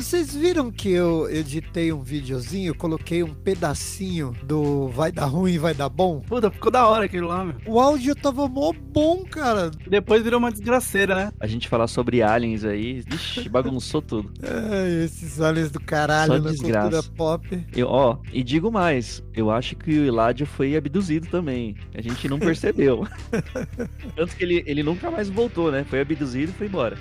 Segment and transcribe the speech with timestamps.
[0.00, 5.74] Vocês viram que eu editei um videozinho, coloquei um pedacinho do vai dar ruim, vai
[5.74, 6.20] dar bom?
[6.20, 7.56] Puta, ficou da hora aquilo lá, meu.
[7.66, 9.70] O áudio tava mó bom, cara.
[9.86, 11.32] Depois virou uma desgraceira, né?
[11.38, 14.32] A gente falar sobre aliens aí, ixi, bagunçou tudo.
[14.42, 16.90] Ai, esses aliens do caralho Só na desgraça.
[16.90, 17.66] cultura pop.
[17.76, 21.76] Eu, ó, e digo mais, eu acho que o Eladio foi abduzido também.
[21.94, 23.06] A gente não percebeu.
[24.16, 25.84] Tanto que ele, ele nunca mais voltou, né?
[25.84, 26.96] Foi abduzido e foi embora.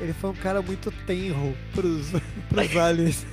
[0.00, 1.54] Ele foi um cara muito tenro
[1.92, 3.26] pros, pros aliens.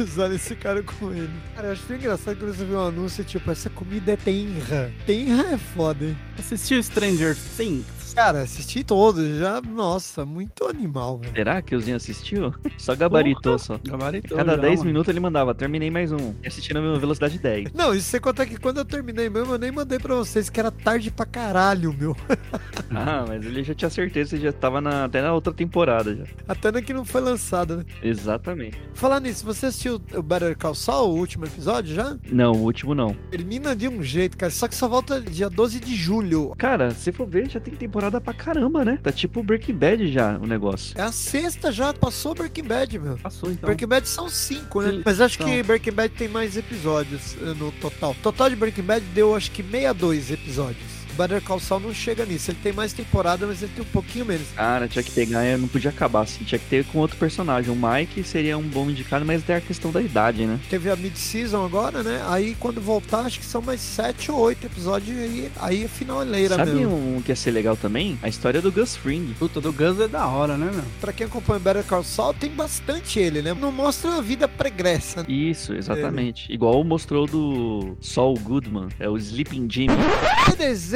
[0.00, 1.30] Os aliens ficaram com ele.
[1.54, 4.92] Cara, eu acho engraçado quando você vê um anúncio tipo, essa comida é tenra.
[5.06, 6.16] Tenra é foda, hein?
[6.38, 8.01] Assistiu Stranger Things?
[8.14, 11.32] Cara, assisti todos, já, nossa, muito animal, velho.
[11.34, 12.52] Será que o Zinho assistiu?
[12.76, 13.78] Só gabaritou só.
[13.84, 14.36] Gabaritou.
[14.36, 14.90] Cada já, 10 mano.
[14.90, 16.34] minutos ele mandava, terminei mais um.
[16.42, 17.72] E assistindo a mesma velocidade 10.
[17.72, 20.60] Não, e você conta que quando eu terminei mesmo, eu nem mandei pra vocês que
[20.60, 22.16] era tarde pra caralho, meu.
[22.94, 26.24] Ah, mas ele já tinha certeza já tava na, até na outra temporada já.
[26.46, 27.84] Até na que não foi lançada, né?
[28.02, 28.78] Exatamente.
[28.92, 32.14] Falar nisso, você assistiu o Better Call Saul, o último episódio já?
[32.30, 33.14] Não, o último não.
[33.30, 36.52] Termina de um jeito, cara, só que só volta dia 12 de julho.
[36.58, 38.98] Cara, se for ver, já tem temporada pra caramba, né?
[39.02, 40.98] Tá tipo Breaking Bad já o negócio.
[40.98, 43.16] É a sexta já, passou Breaking Bad, meu.
[43.18, 43.66] Passou então.
[43.66, 44.90] Breaking Bad são cinco, né?
[44.90, 45.46] Sim, Mas acho são.
[45.46, 48.14] que Breaking Bad tem mais episódios eh, no total.
[48.22, 51.01] Total de Breaking Bad deu acho que 62 episódios.
[51.12, 52.50] Better Call Saul não chega nisso.
[52.50, 54.48] Ele tem mais temporada, mas ele tem um pouquinho menos.
[54.54, 56.44] Cara, tinha que pegar, não podia acabar assim.
[56.44, 57.72] Tinha que ter com outro personagem.
[57.72, 60.58] O Mike seria um bom indicado, mas tem a questão da idade, né?
[60.68, 62.22] Teve a mid-season agora, né?
[62.28, 65.88] Aí quando voltar, acho que são mais sete ou oito episódios e aí, aí é
[65.88, 67.16] finaleira Sabe mesmo.
[67.16, 68.18] um que ia ser legal também?
[68.22, 69.34] A história do Gus Fring.
[69.38, 70.84] Puta, do Gus é da hora, né, meu?
[71.00, 73.54] Pra quem acompanha Better Call Saul, tem bastante ele, né?
[73.54, 75.24] Não mostra a vida pregressa.
[75.28, 76.52] Isso, exatamente.
[76.52, 79.94] Igual mostrou do Saul Goodman, é o Sleeping Jimmy.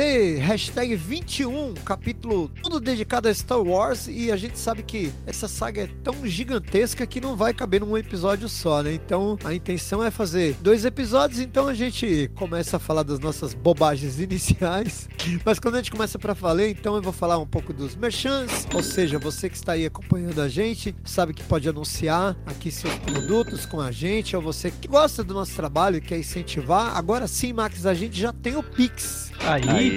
[0.06, 5.82] Hashtag 21, capítulo todo dedicado a Star Wars e a gente sabe que essa saga
[5.82, 8.94] é tão gigantesca que não vai caber num episódio só, né?
[8.94, 13.52] Então a intenção é fazer dois episódios, então a gente começa a falar das nossas
[13.52, 15.08] bobagens iniciais,
[15.44, 18.64] mas quando a gente começa pra falar, então eu vou falar um pouco dos merchants,
[18.72, 22.94] ou seja, você que está aí acompanhando a gente, sabe que pode anunciar aqui seus
[23.00, 27.26] produtos com a gente, ou você que gosta do nosso trabalho e quer incentivar, agora
[27.26, 29.32] sim, Max, a gente já tem o Pix.
[29.40, 29.95] Aí,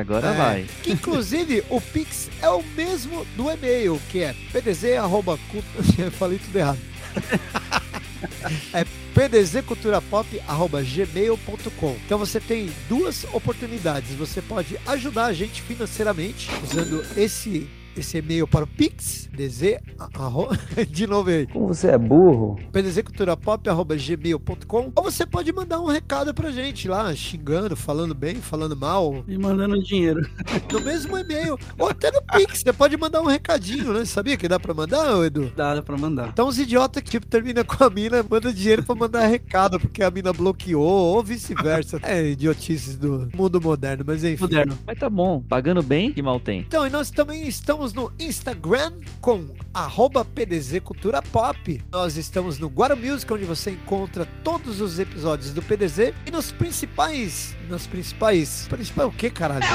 [0.00, 0.66] Agora É, vai.
[0.82, 4.84] Que inclusive o Pix é o mesmo do e-mail, que é pdz.
[5.98, 6.78] Eu falei tudo errado.
[8.72, 11.96] é pdzculturapop.gmail.com.
[12.04, 14.14] Então você tem duas oportunidades.
[14.14, 17.68] Você pode ajudar a gente financeiramente usando esse.
[17.96, 19.78] Esse e-mail para o Pix, dz,
[20.14, 20.48] arro-
[20.88, 22.58] de novo aí, Como você é burro.
[22.72, 29.24] pdzculturapop.gmail.com ou você pode mandar um recado pra gente lá, xingando, falando bem, falando mal,
[29.26, 30.20] e mandando dinheiro.
[30.72, 31.58] no mesmo e-mail.
[31.78, 34.04] Ou até no Pix, você pode mandar um recadinho, né?
[34.04, 35.52] Sabia que dá pra mandar, Edu?
[35.56, 36.28] Dá pra mandar.
[36.28, 40.02] Então os idiotas que tipo, termina com a mina, manda dinheiro pra mandar recado, porque
[40.02, 41.98] a mina bloqueou, ou vice-versa.
[42.02, 44.40] É idiotices do mundo moderno, mas enfim.
[44.42, 44.78] Moderno.
[44.86, 46.60] Mas tá bom, pagando bem, que mal tem.
[46.60, 51.82] Então, e nós também estamos no Instagram com arroba PDZ Cultura Pop.
[51.90, 56.52] Nós estamos no Guara Music, onde você encontra todos os episódios do PDZ e nos
[56.52, 57.56] principais.
[57.68, 58.68] Nos principais.
[58.68, 59.66] Principal o que, caralho?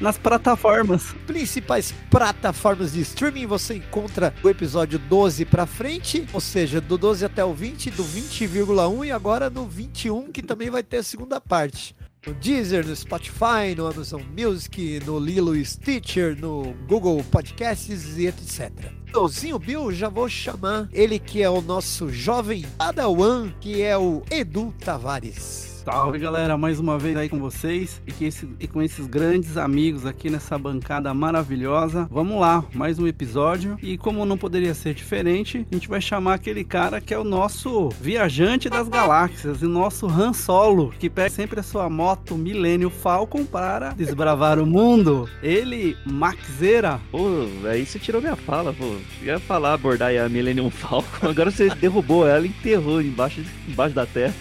[0.00, 1.12] Nas plataformas.
[1.26, 7.24] principais plataformas de streaming você encontra o episódio 12 pra frente, ou seja, do 12
[7.24, 11.40] até o 20, do 20,1 e agora no 21 que também vai ter a segunda
[11.40, 11.97] parte.
[12.28, 18.70] No Deezer, no Spotify, no Amazon Music, no Lilo Stitcher, no Google Podcasts e etc.
[19.14, 24.22] Euzinho Bill, já vou chamar ele que é o nosso jovem Padawan, que é o
[24.30, 25.77] Edu Tavares.
[25.90, 30.04] Salve galera, mais uma vez aí com vocês e, esse- e com esses grandes amigos
[30.04, 32.06] aqui nessa bancada maravilhosa.
[32.10, 36.34] Vamos lá, mais um episódio e como não poderia ser diferente, a gente vai chamar
[36.34, 41.30] aquele cara que é o nosso viajante das galáxias, o nosso Han Solo, que pega
[41.30, 45.26] sempre a sua moto Millennium Falcon para desbravar o mundo.
[45.42, 47.00] Ele, Maxera.
[47.10, 48.84] Pô, aí você tirou minha fala, pô.
[49.22, 53.94] Eu ia falar abordar a Millennium Falcon, agora você derrubou ela e enterrou embaixo, embaixo
[53.94, 54.34] da terra.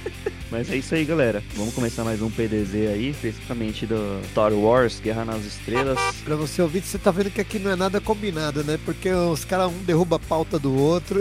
[0.50, 1.44] Mas é isso aí, galera.
[1.56, 6.00] Vamos começar mais um PDZ aí, especificamente do Star Wars, Guerra nas Estrelas.
[6.24, 8.80] Pra você ouvir, você tá vendo que aqui não é nada combinado, né?
[8.86, 11.20] Porque os caras um derruba a pauta do outro.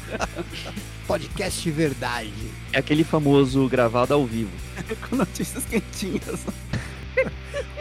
[1.08, 2.32] Podcast de verdade.
[2.70, 4.52] É aquele famoso gravado ao vivo.
[5.08, 6.44] com notícias quentinhas.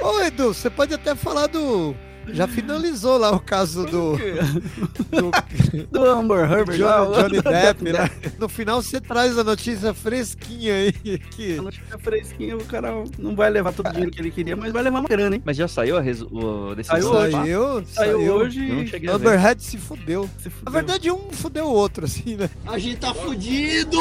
[0.02, 1.94] Ô Edu, você pode até falar do
[2.34, 4.18] Já finalizou lá o caso do.
[4.18, 6.78] do, Do Amber Herbert.
[6.78, 8.10] Johnny, Johnny Depp, né?
[8.40, 10.92] No final você traz a notícia fresquinha aí.
[10.92, 11.58] Que...
[11.58, 14.72] A notícia fresquinha, o cara não vai levar todo o dinheiro que ele queria, mas
[14.72, 15.42] vai levar uma grana, hein?
[15.46, 16.28] Mas já saiu a resu...
[16.32, 16.76] o...
[16.76, 17.14] decisão?
[17.14, 17.32] Saiu?
[17.32, 18.34] Saiu, Saiu saiu.
[18.34, 19.00] hoje.
[19.02, 19.16] Não a.
[19.16, 20.30] Amberhead se fudeu.
[20.38, 20.66] se fudeu.
[20.66, 22.50] Na verdade, um fudeu o outro, assim, né?
[22.66, 23.98] A gente tá fudido!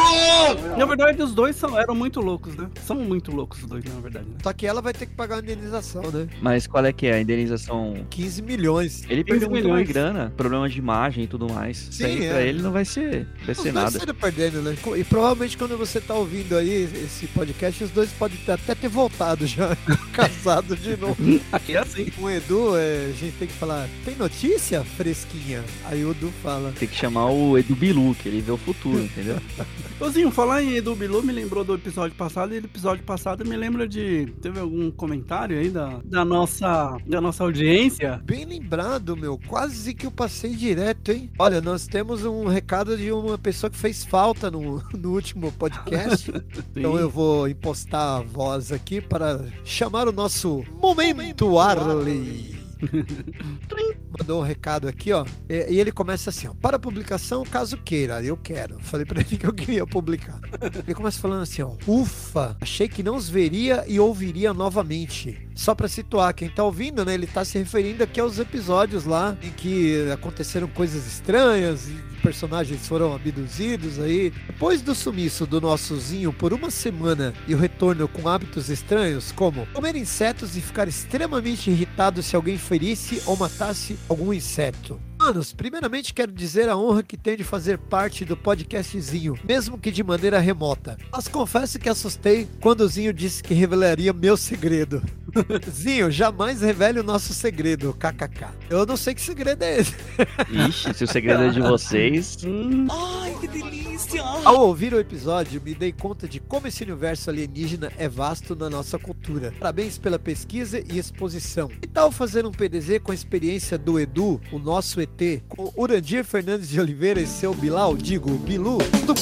[0.77, 2.69] Na verdade, os dois são, eram muito loucos, né?
[2.85, 4.27] São muito loucos os dois, na verdade.
[4.27, 4.37] Né?
[4.43, 6.29] Só que ela vai ter que pagar uma indenização, né?
[6.41, 7.95] Mas qual é que é a indenização?
[8.17, 9.03] 15 milhões.
[9.11, 11.89] Ele 15 perdeu muito mais grana, problema de imagem e tudo mais.
[11.91, 12.49] Isso aí Sim, pra é.
[12.49, 13.91] ele não vai ser, vai Os ser dois nada.
[13.91, 14.75] saíram perdendo, né?
[14.97, 18.89] E provavelmente quando você tá ouvindo aí esse podcast, os dois podem ter- até ter
[18.89, 19.77] voltado já,
[20.15, 21.17] casado de novo.
[21.53, 22.07] Aqui é assim.
[22.17, 25.63] Com o Edu, é, a gente tem que falar, tem notícia fresquinha?
[25.85, 28.99] Aí o Edu fala, Tem que chamar o Edu Bilu, que ele vê o futuro,
[29.03, 29.37] entendeu?
[30.01, 33.57] Ô, falar em Edu Bilu me lembrou do episódio passado, e o episódio passado me
[33.57, 34.27] lembra de.
[34.43, 38.06] Teve algum comentário aí da, da, nossa, da nossa audiência?
[38.25, 41.31] Bem lembrado, meu, quase que eu passei direto, hein?
[41.39, 46.33] Olha, nós temos um recado de uma pessoa que fez falta no, no último podcast.
[46.77, 52.57] Então eu vou impostar a voz aqui para chamar o nosso Momento Arley.
[54.19, 55.25] Mandou um recado aqui, ó.
[55.49, 56.55] E, e ele começa assim, ó.
[56.55, 58.23] Para publicação, caso queira.
[58.23, 58.79] Eu quero.
[58.81, 60.39] Falei pra ele que eu queria publicar.
[60.85, 61.73] Ele começa falando assim, ó.
[61.87, 65.46] Ufa, achei que não os veria e ouviria novamente.
[65.57, 67.15] Só pra situar, quem tá ouvindo, né?
[67.15, 72.87] Ele tá se referindo aqui aos episódios lá em que aconteceram coisas estranhas e personagens
[72.87, 74.31] foram abduzidos aí.
[74.47, 79.33] Depois do sumiço do nosso Zinho por uma semana e o retorno com hábitos estranhos,
[79.33, 85.01] como comer insetos e ficar extremamente irritado se alguém ferisse ou matasse algum inseto.
[85.27, 89.91] Manos, primeiramente quero dizer a honra que tenho de fazer parte do podcastzinho, mesmo que
[89.91, 90.97] de maneira remota.
[91.11, 95.03] Mas confesso que assustei quando o Zinho disse que revelaria meu segredo.
[95.69, 98.47] Zinho, jamais revele o nosso segredo, kkk.
[98.71, 99.95] Eu não sei que segredo é esse.
[100.49, 102.39] Ixi, se o segredo é de vocês.
[102.47, 104.23] Hum, Ai, que delícia!
[104.45, 108.71] Ao ouvir o episódio, me dei conta de como esse universo alienígena é vasto na
[108.71, 109.53] nossa cultura.
[109.59, 111.69] Parabéns pela pesquisa e exposição.
[111.69, 115.16] Que tal fazer um PDZ com a experiência do Edu, o nosso ET,
[115.49, 118.79] com Urandir Fernandes de Oliveira e seu Bilal, digo, Bilu?
[119.07, 119.15] Tudo...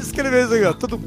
[0.00, 0.72] Escreveu isso aqui, ó.
[0.72, 1.00] Tudo...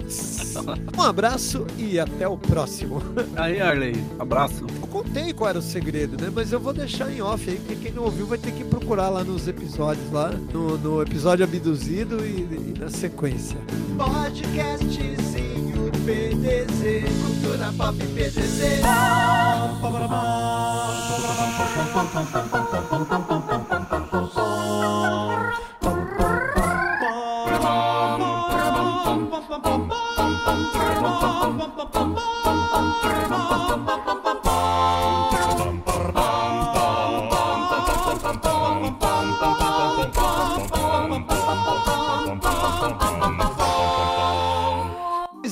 [0.98, 3.02] Um abraço e até o próximo.
[3.36, 4.66] aí, Arley, abraço.
[4.82, 6.32] Eu contei qual era o segredo, né?
[6.34, 9.10] Mas eu vou deixar em off aí, porque quem não ouviu vai ter que procurar
[9.10, 13.58] lá nos episódios, lá no, no episódio abduzido e, e na sequência.
[13.98, 18.82] Podcastzinho PDZ, cultura pop PDZ.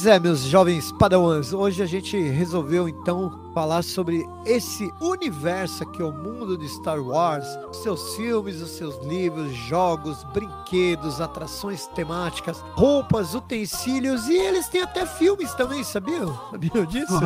[0.05, 6.01] Pois é, meus jovens padawans, hoje a gente resolveu então falar sobre esse universo que
[6.01, 11.87] é o mundo de Star Wars, os seus filmes, os seus livros, jogos, brinquedos, atrações
[11.87, 16.37] temáticas, roupas, utensílios e eles têm até filmes também, sabiam?
[16.51, 17.15] Sabiam disso?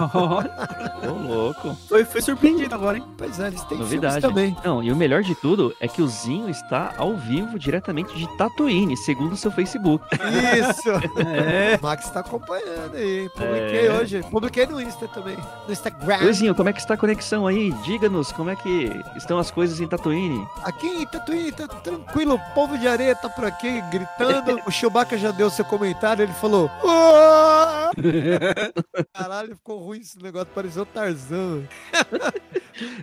[1.03, 1.75] Ô, louco.
[1.89, 3.03] foi, foi surpreendido agora, hein?
[3.17, 4.21] pois é, eles têm Novidade.
[4.21, 4.57] filmes também.
[4.63, 8.27] Não, e o melhor de tudo é que o Zinho está ao vivo diretamente de
[8.37, 10.05] Tatooine, segundo o seu Facebook.
[10.15, 10.89] Isso!
[11.19, 11.77] É.
[11.77, 13.29] O Max tá acompanhando aí.
[13.29, 13.93] Publiquei É.
[13.93, 14.23] hoje.
[14.29, 15.37] Publiquei no Insta também.
[15.65, 16.25] No Instagram.
[16.25, 17.71] Oi, Zinho, como é que está a conexão aí?
[17.83, 20.45] Diga-nos como é que estão as coisas em Tatooine.
[20.63, 24.59] Aqui em Tatuí tá tranquilo, o povo de areia tá por aqui gritando.
[24.65, 26.69] O Chewbacca já deu seu comentário, ele falou.
[29.13, 31.63] Caralho, ficou ruim esse negócio, pareceu Tarzan.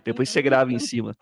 [0.05, 1.15] Depois você grava em cima.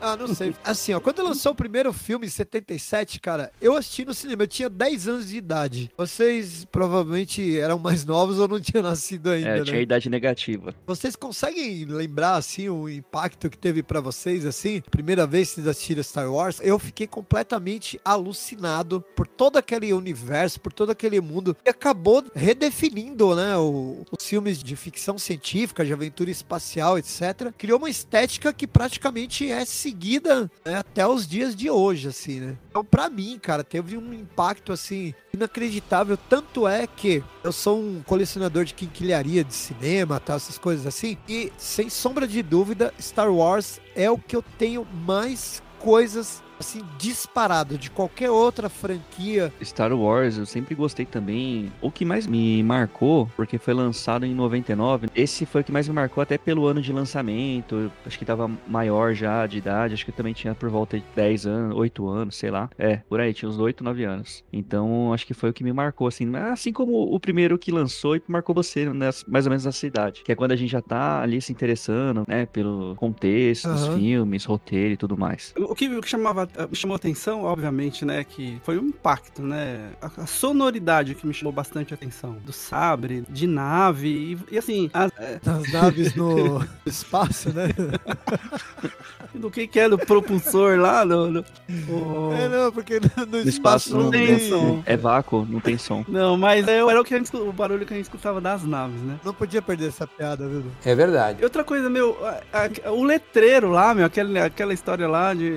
[0.00, 0.54] Ah, não sei.
[0.64, 4.46] Assim, ó, quando lançou o primeiro filme em 77, cara, eu assisti no cinema, eu
[4.48, 5.90] tinha 10 anos de idade.
[5.96, 9.64] Vocês provavelmente eram mais novos ou não tinham nascido ainda, É, né?
[9.64, 10.74] tinha idade negativa.
[10.86, 14.82] Vocês conseguem lembrar, assim, o impacto que teve pra vocês, assim?
[14.90, 20.60] Primeira vez que vocês assistiram Star Wars, eu fiquei completamente alucinado por todo aquele universo,
[20.60, 21.56] por todo aquele mundo.
[21.64, 27.52] E acabou redefinindo, né, o- os filmes de ficção científica, de aventura espacial, etc.
[27.56, 32.56] Criou uma estética que praticamente é seguida né, até os dias de hoje, assim, né?
[32.68, 36.16] Então, pra mim, cara, teve um impacto, assim, inacreditável.
[36.16, 41.16] Tanto é que eu sou um colecionador de quinquilharia de cinema, tal, essas coisas assim.
[41.28, 46.82] E, sem sombra de dúvida, Star Wars é o que eu tenho mais coisas assim,
[46.98, 49.52] disparado de qualquer outra franquia.
[49.62, 51.72] Star Wars, eu sempre gostei também.
[51.80, 55.88] O que mais me marcou, porque foi lançado em 99, esse foi o que mais
[55.88, 57.90] me marcou até pelo ano de lançamento.
[58.04, 61.46] Acho que tava maior já de idade, acho que também tinha por volta de 10
[61.46, 62.68] anos, 8 anos, sei lá.
[62.78, 64.44] É, por aí, tinha uns 8, 9 anos.
[64.52, 66.30] Então, acho que foi o que me marcou, assim.
[66.36, 70.22] Assim como o primeiro que lançou e marcou você, né, mais ou menos nessa idade.
[70.24, 73.98] Que é quando a gente já tá ali se interessando, né, pelo contexto dos Aham.
[73.98, 75.54] filmes, roteiro e tudo mais.
[75.58, 79.92] O que, o que chamava, me chamou atenção, obviamente, né, que foi um impacto, né?
[80.00, 82.36] A, a sonoridade que me chamou bastante atenção.
[82.44, 84.08] Do sabre, de nave,
[84.50, 87.68] e, e assim, a- é, As naves no espaço, né?
[89.38, 91.44] do que que é do propulsor lá, do, do-
[91.88, 94.82] o- É, não, porque no, no No espaço espaço não não tem som.
[94.86, 96.04] É vácuo, não tem som.
[96.08, 98.64] Não, mas é, era o, que a gente, o barulho que a gente escutava das
[98.64, 99.18] naves, né?
[99.24, 100.64] Não podia perder essa piada, viu?
[100.84, 101.40] É verdade.
[101.40, 102.40] E outra coisa, meu, a-
[102.86, 105.52] a- o letreiro lá, meu, aquela, aquela história lá de.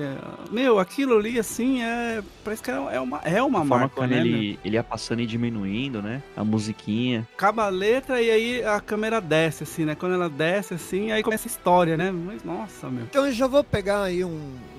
[0.50, 2.22] Meu, aquilo ali, assim, é.
[2.44, 4.16] Parece que é é uma, é uma A forma marca, como né?
[4.16, 4.26] meu?
[4.26, 6.22] ele, ele ia passando e diminuindo, né?
[6.36, 7.26] A musiquinha.
[7.36, 9.94] Acaba a letra e aí a câmera desce, assim, né?
[9.94, 12.10] Quando ela desce, assim, aí começa a história, né?
[12.10, 13.04] Mas, nossa, meu.
[13.04, 14.28] Então eu já vou pegar aí um,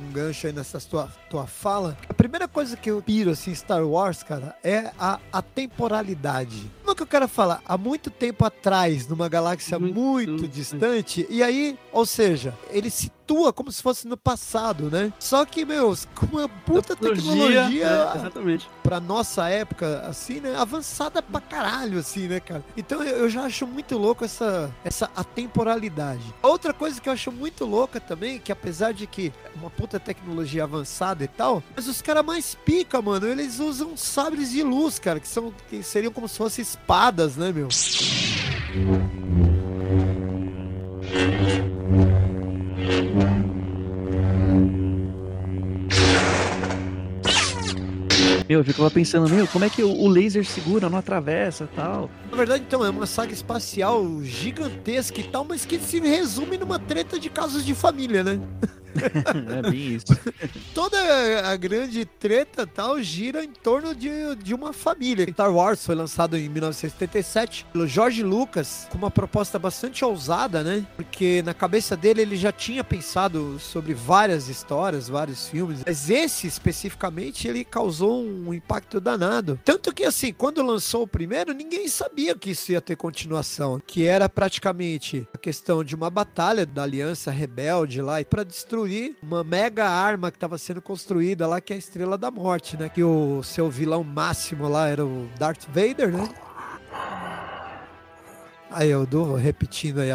[0.01, 1.97] um gancho aí nessa tua, tua fala.
[2.09, 6.69] A primeira coisa que eu piro, assim, Star Wars, cara, é a, a temporalidade.
[6.83, 7.61] Como que eu quero falar?
[7.65, 11.25] Há muito tempo atrás, numa galáxia Muito muito, distante.
[11.29, 12.89] e aí, ou seja, ele
[13.31, 15.11] situa como se fosse no passado, né?
[15.17, 18.69] Só que, meus, com uma puta tecnologia, é, exatamente.
[18.83, 20.55] pra nossa época, assim, né?
[20.57, 22.63] Avançada pra caralho, assim, né, cara?
[22.75, 26.21] Então eu, eu já acho muito louco essa, essa atemporalidade.
[26.43, 29.99] Outra coisa que eu acho muito louca também, que apesar de que é uma puta
[29.99, 34.99] tecnologia avançada e tal, mas os caras mais pica, mano, eles usam sabres de luz,
[34.99, 37.69] cara, que são que seriam como se fossem espadas, né, meu?
[48.51, 52.09] Eu ficava pensando, meu, como é que o, laser segura, não atravessa tal.
[52.29, 56.77] Na verdade, então, é uma saga espacial gigantesca e tal, mas que se resume numa
[56.77, 58.41] treta de casos de família, né?
[59.57, 60.05] é bem isso.
[60.73, 60.97] toda
[61.47, 65.27] a grande treta tal gira em torno de, de uma família.
[65.31, 70.85] Star Wars foi lançado em 1977 pelo George Lucas com uma proposta bastante ousada, né?
[70.95, 76.47] Porque na cabeça dele ele já tinha pensado sobre várias histórias, vários filmes, mas esse
[76.47, 79.59] especificamente ele causou um impacto danado.
[79.63, 84.05] Tanto que assim, quando lançou o primeiro, ninguém sabia que isso ia ter continuação, que
[84.05, 88.80] era praticamente a questão de uma batalha da Aliança Rebelde lá para destruir
[89.21, 92.89] uma mega arma que estava sendo construída lá, que é a Estrela da Morte, né?
[92.89, 96.29] Que o seu vilão máximo lá era o Darth Vader, né?
[98.69, 100.09] Aí eu dou repetindo aí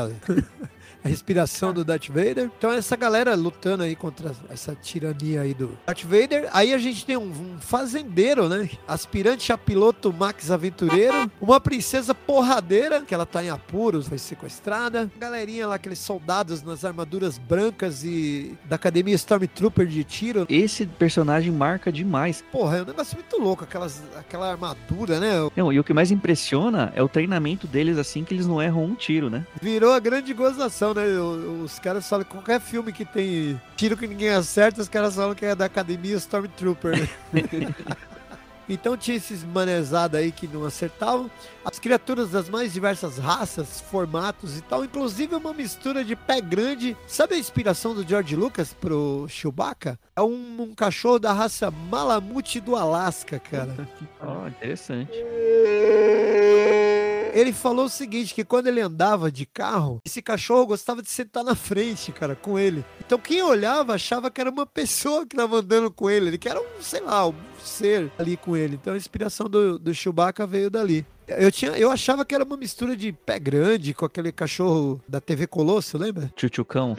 [1.07, 2.51] a, respiração do Darth Vader.
[2.59, 6.49] Então essa galera lutando aí contra essa tirania aí do Darth Vader.
[6.53, 8.69] Aí a gente tem um, um fazendeiro, né?
[8.87, 11.31] Aspirante a piloto Max Aventureiro.
[11.41, 15.11] Uma princesa porradeira, que ela tá em apuros, foi sequestrada.
[15.19, 20.47] Galerinha lá, aqueles soldados nas armaduras brancas e da academia Stormtrooper de tiro.
[20.49, 22.43] Esse personagem marca demais.
[22.53, 25.51] Porra, é um negócio muito louco, aquelas, aquela armadura, né?
[25.57, 28.85] Não, e o que mais impressiona é o treinamento deles assim que eles não erram
[28.85, 29.47] um tiro, né?
[29.61, 31.05] Virou a grande gozação, né?
[31.63, 35.45] Os caras falam qualquer filme que tem tiro que ninguém acerta, os caras falam que
[35.45, 37.09] é da academia Stormtrooper, né?
[38.69, 41.31] Então tinha esses manezados aí que não acertavam.
[41.65, 44.85] As criaturas das mais diversas raças, formatos e tal.
[44.85, 46.97] Inclusive uma mistura de pé grande.
[47.07, 49.99] Sabe a inspiração do George Lucas pro Chewbacca?
[50.17, 53.89] É um, um cachorro da raça Malamute do Alasca, cara.
[54.21, 55.13] Ó, interessante.
[57.37, 61.45] Ele falou o seguinte, que quando ele andava de carro, esse cachorro gostava de sentar
[61.45, 62.83] na frente, cara, com ele.
[63.05, 66.49] Então quem olhava achava que era uma pessoa que tava andando com ele, ele que
[66.49, 68.77] era um, sei lá, um ser ali com ele.
[68.77, 71.07] Então a inspiração do, do Chewbacca veio dali.
[71.29, 75.21] Eu, tinha, eu achava que era uma mistura de pé grande com aquele cachorro da
[75.21, 76.33] TV Colosso, lembra?
[76.35, 76.95] Tchutchucão.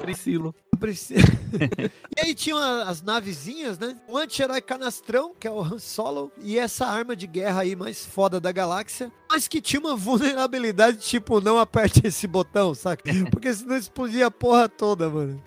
[0.00, 0.54] Priscilo.
[0.78, 1.14] Preci-
[2.16, 3.94] e aí tinham as navezinhas, né?
[4.08, 8.06] O anti-herói canastrão, que é o Han Solo, e essa arma de guerra aí mais
[8.06, 13.04] foda da galáxia, mas que tinha uma vulnerabilidade tipo, não aperte esse botão, saca?
[13.30, 15.42] Porque senão explodia a porra toda, mano.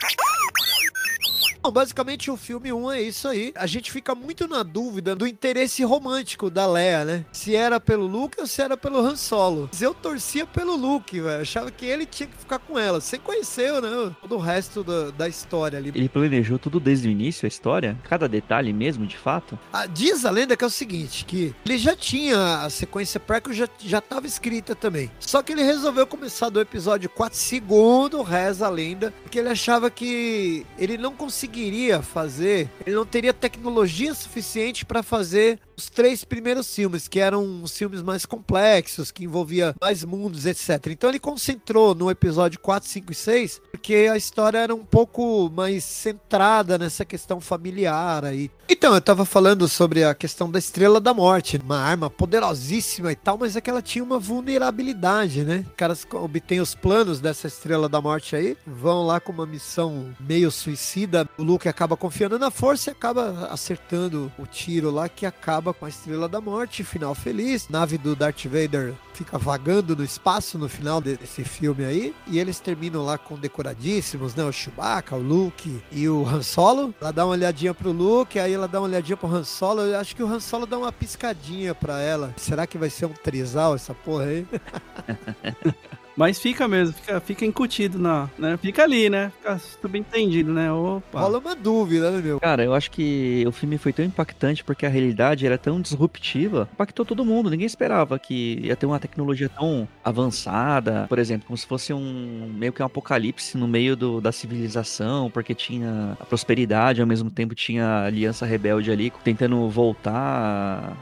[1.64, 3.54] Bom, basicamente o filme 1 é isso aí.
[3.56, 7.26] A gente fica muito na dúvida do interesse romântico da Leia, né?
[7.32, 9.70] Se era pelo Luke ou se era pelo Han Solo.
[9.72, 11.42] Mas eu torcia pelo Luke, velho.
[11.42, 13.00] Achava que ele tinha que ficar com ela.
[13.00, 14.14] Você conheceu, né?
[14.22, 15.94] Todo o resto da, da história ali.
[15.96, 17.98] Ele planejou tudo desde o início, a história?
[18.10, 19.58] Cada detalhe mesmo, de fato?
[19.72, 23.54] Ah, diz a lenda que é o seguinte, que ele já tinha a sequência prequel,
[23.54, 25.10] já, já tava escrita também.
[25.18, 29.90] Só que ele resolveu começar do episódio 4, segundo reza a lenda, porque ele achava
[29.90, 36.24] que ele não conseguia conseguiria fazer, ele não teria tecnologia suficiente para fazer os três
[36.24, 40.88] primeiros filmes, que eram os filmes mais complexos, que envolvia mais mundos, etc.
[40.88, 45.50] Então ele concentrou no episódio 4, 5 e 6, porque a história era um pouco
[45.50, 48.52] mais centrada nessa questão familiar aí.
[48.70, 53.16] Então, eu tava falando sobre a questão da Estrela da Morte, uma arma poderosíssima e
[53.16, 55.64] tal, mas é que ela tinha uma vulnerabilidade, né?
[55.68, 60.14] Os caras obtêm os planos dessa Estrela da Morte aí, vão lá com uma missão
[60.20, 65.26] meio suicida, o Luke acaba confiando na força e acaba acertando o tiro lá que
[65.26, 70.04] acaba com a Estrela da Morte, final feliz, nave do Darth Vader fica vagando no
[70.04, 72.16] espaço no final desse filme aí.
[72.28, 74.44] E eles terminam lá com decoradíssimos, né?
[74.44, 76.94] O Chewbacca, o Luke e o Han Solo.
[77.00, 79.82] Ela dá uma olhadinha pro Luke, aí ela dá uma olhadinha pro Han Solo.
[79.82, 82.34] Eu acho que o Han Solo dá uma piscadinha pra ela.
[82.38, 84.48] Será que vai ser um trisal essa porra aí?
[86.16, 88.58] Mas fica mesmo, fica, fica incutido na, né?
[88.58, 89.32] Fica ali, né?
[89.38, 90.72] Fica subentendido, né?
[90.72, 91.22] Opa.
[91.22, 92.40] Rola uma dúvida, né, meu?
[92.40, 96.70] Cara, eu acho que o filme foi tão impactante porque a realidade era tão disruptiva,
[96.72, 97.50] impactou todo mundo.
[97.50, 102.52] Ninguém esperava que ia ter uma tecnologia tão avançada, por exemplo, como se fosse um
[102.56, 107.30] meio que um apocalipse no meio do, da civilização, porque tinha a prosperidade, ao mesmo
[107.32, 110.14] tempo tinha a aliança rebelde ali tentando voltar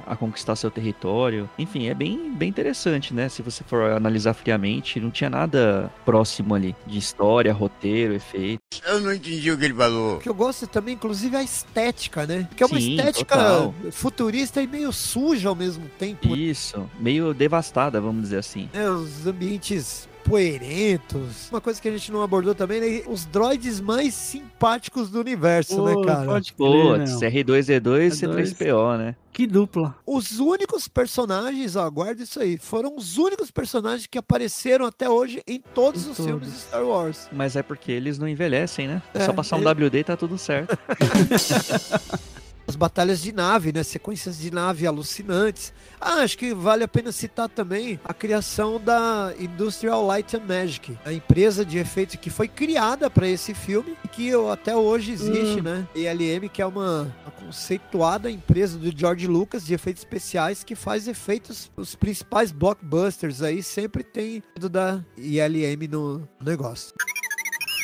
[0.08, 1.50] a, a conquistar seu território.
[1.58, 3.28] Enfim, é bem, bem interessante, né?
[3.28, 8.62] Se você for analisar friamente, não tinha nada próximo ali de história, roteiro, efeito.
[8.86, 10.18] Eu não entendi o que ele falou.
[10.18, 12.48] O que eu gosto também, inclusive, é a estética, né?
[12.56, 13.76] Que é uma Sim, estética total.
[13.92, 16.36] futurista e meio suja ao mesmo tempo.
[16.36, 18.70] Isso, meio devastada, vamos dizer assim.
[18.74, 21.50] né, os ambientes poerentos.
[21.52, 23.04] Uma coisa que a gente não abordou também, né?
[23.08, 26.26] Os droids mais simpáticos do universo, Pô, né, cara?
[26.26, 27.30] Pode crer, Putz, meu.
[27.32, 28.56] R2D2 R2.
[28.58, 29.16] C3PO, né?
[29.34, 29.96] Que dupla.
[30.06, 35.42] Os únicos personagens, ó, guarda isso aí, foram os únicos personagens que apareceram até hoje
[35.48, 36.54] em todos Em os filmes todos.
[36.54, 37.30] de Star Wars.
[37.32, 39.02] Mas é porque eles não envelhecem, né?
[39.14, 40.78] É, É, só passar um ele- WD e tá tudo certo.
[42.72, 43.84] As batalhas de nave, né?
[43.84, 45.74] Sequências de nave alucinantes.
[46.00, 50.98] Ah, acho que vale a pena citar também a criação da Industrial Light and Magic,
[51.04, 55.60] a empresa de efeitos que foi criada para esse filme e que até hoje existe,
[55.60, 55.64] Hum.
[55.64, 55.88] né?
[55.94, 61.10] ELM, que é uma, uma conceituada empresa do George Lucas de efeitos especiais que faz
[61.10, 66.94] efeitos, os principais blockbusters aí sempre tem do da ELM no negócio.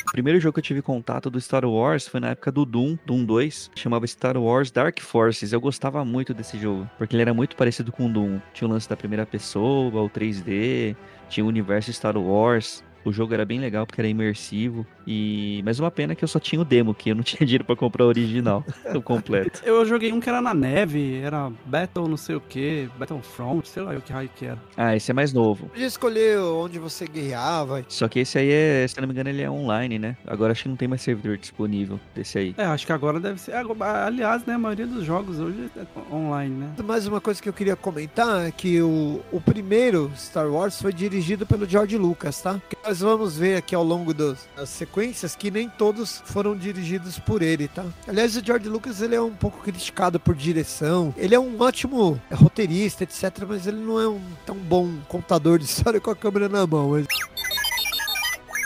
[0.08, 2.96] O primeiro jogo que eu tive contato do Star Wars foi na época do Doom,
[3.04, 5.52] Doom 2, chamava Star Wars Dark Forces.
[5.52, 8.40] Eu gostava muito desse jogo, porque ele era muito parecido com o Doom.
[8.54, 10.96] Tinha o lance da primeira pessoa, o 3D,
[11.28, 12.82] tinha o universo Star Wars.
[13.04, 14.86] O jogo era bem legal porque era imersivo.
[15.06, 17.64] E mas uma pena que eu só tinha o demo, que eu não tinha dinheiro
[17.64, 19.62] pra comprar o original, o completo.
[19.64, 23.82] Eu joguei um que era na neve, era Battle não sei o que, Battlefront, sei
[23.82, 24.58] lá o que raio que era.
[24.76, 25.66] Ah, esse é mais novo.
[25.68, 27.84] Podia escolher onde você guerreava.
[27.88, 30.16] Só que esse aí é, se não me engano, ele é online, né?
[30.26, 32.54] Agora acho que não tem mais servidor disponível desse aí.
[32.58, 33.54] É, acho que agora deve ser.
[33.54, 36.74] Aliás, né, a maioria dos jogos hoje é online, né?
[36.84, 40.92] Mais uma coisa que eu queria comentar é que o, o primeiro Star Wars foi
[40.92, 42.60] dirigido pelo George Lucas, tá?
[42.88, 47.68] Nós vamos ver aqui ao longo das sequências que nem todos foram dirigidos por ele,
[47.68, 47.84] tá?
[48.06, 51.12] Aliás, o George Lucas ele é um pouco criticado por direção.
[51.14, 53.44] Ele é um ótimo roteirista, etc.
[53.46, 56.92] Mas ele não é um tão bom contador de história com a câmera na mão.
[56.92, 57.06] Mas...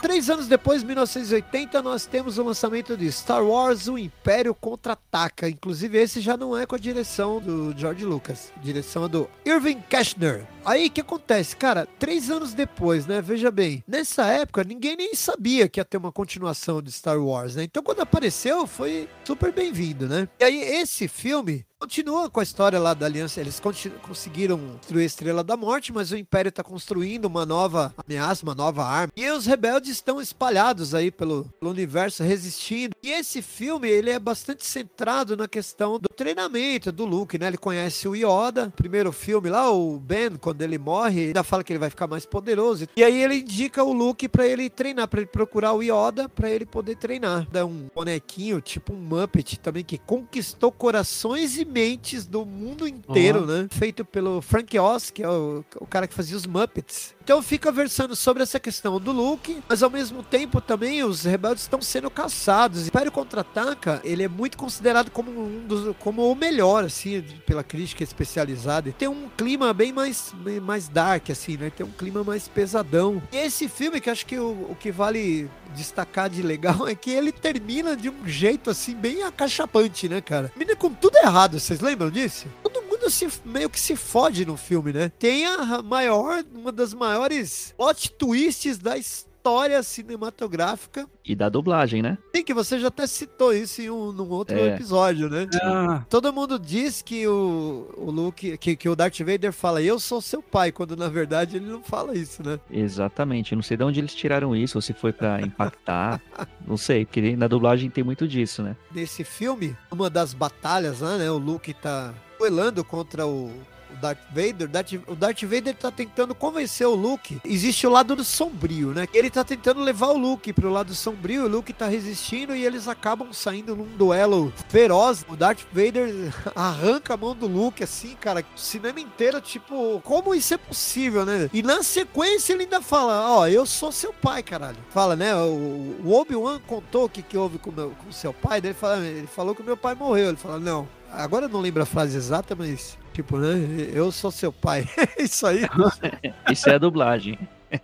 [0.03, 5.49] Três anos depois, 1980, nós temos o lançamento de Star Wars O Império Contra-Ataca.
[5.49, 8.53] Inclusive, esse já não é com a direção do George Lucas.
[8.61, 10.45] Direção é do Irving Kashner.
[10.65, 11.57] Aí, que acontece?
[11.57, 13.23] Cara, três anos depois, né?
[13.23, 13.85] Veja bem.
[13.87, 17.63] Nessa época, ninguém nem sabia que ia ter uma continuação de Star Wars, né?
[17.63, 20.29] Então, quando apareceu, foi super bem-vindo, né?
[20.41, 23.41] E aí, esse filme continua com a história lá da aliança.
[23.41, 23.61] Eles
[24.03, 28.55] conseguiram destruir a Estrela da Morte, mas o Império está construindo uma nova ameaça, uma
[28.55, 29.13] nova arma.
[29.17, 32.95] E os rebeldes estão espalhados aí pelo, pelo universo, resistindo.
[33.03, 37.49] E esse filme, ele é bastante centrado na questão do treinamento do Luke, né?
[37.49, 38.73] Ele conhece o Yoda.
[38.77, 42.25] Primeiro filme lá, o Ben, quando ele morre, ainda fala que ele vai ficar mais
[42.25, 42.87] poderoso.
[42.97, 46.49] E aí ele indica o Luke para ele treinar, para ele procurar o Yoda, para
[46.49, 47.45] ele poder treinar.
[47.51, 53.47] Dá um bonequinho, tipo um Muppet também, que conquistou corações e mentes do mundo inteiro,
[53.47, 53.67] né?
[53.71, 57.15] Feito pelo Frank Oz, que é o, o cara que fazia os Muppets.
[57.23, 61.63] Então fica versando sobre essa questão do Luke, mas ao mesmo tempo também os rebeldes
[61.63, 62.89] estão sendo caçados.
[62.89, 68.03] O Contra-Ataca, ele é muito considerado como um dos, como o melhor, assim, pela crítica
[68.03, 68.89] especializada.
[68.89, 71.71] E tem um clima bem mais, bem mais dark, assim, né?
[71.71, 73.23] Tem um clima mais pesadão.
[73.31, 77.11] E esse filme, que acho que o, o que vale destacar de legal é que
[77.11, 80.49] ele termina de um jeito, assim, bem acachapante, né, cara?
[80.49, 82.47] Termina com tudo errado, vocês lembram disso?
[82.63, 85.11] Todo mundo se, meio que se fode no filme, né?
[85.19, 91.05] Tem a maior, uma das maiores plot twists da história história cinematográfica.
[91.25, 92.17] E da dublagem, né?
[92.33, 94.75] Tem que você já até citou isso em um num outro É.
[94.77, 95.49] episódio, né?
[95.61, 99.99] Ah, Todo mundo diz que o, o Luke, que, que o Darth Vader fala, eu
[99.99, 102.61] sou seu pai, quando na verdade ele não fala isso, né?
[102.71, 103.51] Exatamente.
[103.51, 106.23] Eu não sei de onde eles tiraram isso, ou se foi pra impactar.
[106.65, 108.77] não sei, porque na dublagem tem muito disso, né?
[108.95, 111.29] Nesse filme, uma das batalhas lá, né?
[111.29, 113.53] O Luke tá duelando contra o,
[114.01, 114.69] Darth Vader.
[114.69, 117.41] Darth- o Darth Vader tá tentando convencer o Luke.
[117.45, 119.07] Existe o lado do sombrio, né?
[119.15, 121.45] Ele tá tentando levar o Luke pro lado sombrio.
[121.45, 125.25] O Luke tá resistindo e eles acabam saindo num duelo feroz.
[125.29, 128.45] O Darth Vader arranca a mão do Luke, assim, cara.
[128.57, 131.49] O cinema inteiro, tipo, como isso é possível, né?
[131.53, 134.79] E na sequência ele ainda fala: Ó, eu sou seu pai, caralho.
[134.91, 135.35] Fala, né?
[135.37, 138.61] O, o Obi-Wan contou o que, que houve com o com seu pai.
[138.61, 140.29] Daí ele, fala, ele falou que o meu pai morreu.
[140.29, 140.89] Ele fala: Não.
[141.13, 143.55] Agora eu não lembro a frase exata, mas, tipo, né?
[143.93, 144.89] Eu sou seu pai.
[145.19, 145.63] isso aí.
[146.51, 147.39] Isso é a dublagem.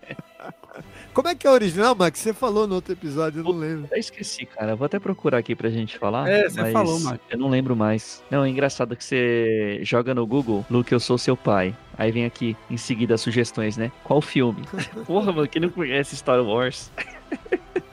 [1.12, 2.20] Como é que é o original, Max?
[2.20, 3.88] Você falou no outro episódio, eu não lembro.
[3.90, 4.76] Eu esqueci, cara.
[4.76, 6.28] Vou até procurar aqui pra gente falar.
[6.28, 7.18] É, você mas falou, Max.
[7.28, 8.22] Eu não lembro mais.
[8.30, 11.74] Não, é engraçado que você joga no Google, Luke, eu sou seu pai.
[11.96, 13.90] Aí vem aqui, em seguida, as sugestões, né?
[14.04, 14.62] Qual filme?
[15.04, 16.92] Porra, mano, quem não conhece Star Wars?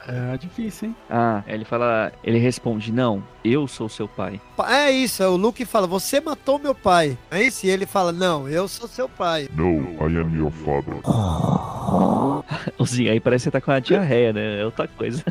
[0.06, 0.96] É difícil, hein?
[1.10, 4.40] Ah, ele fala, ele responde, não, eu sou seu pai.
[4.56, 7.16] Pa- É isso, é o Luke fala: Você matou meu pai.
[7.30, 7.66] É isso?
[7.66, 9.48] E ele fala: Não, eu sou seu pai.
[9.54, 10.94] No, I am your father.
[12.78, 14.60] Assim, aí parece que você tá com uma diarreia, né?
[14.60, 15.22] É outra coisa.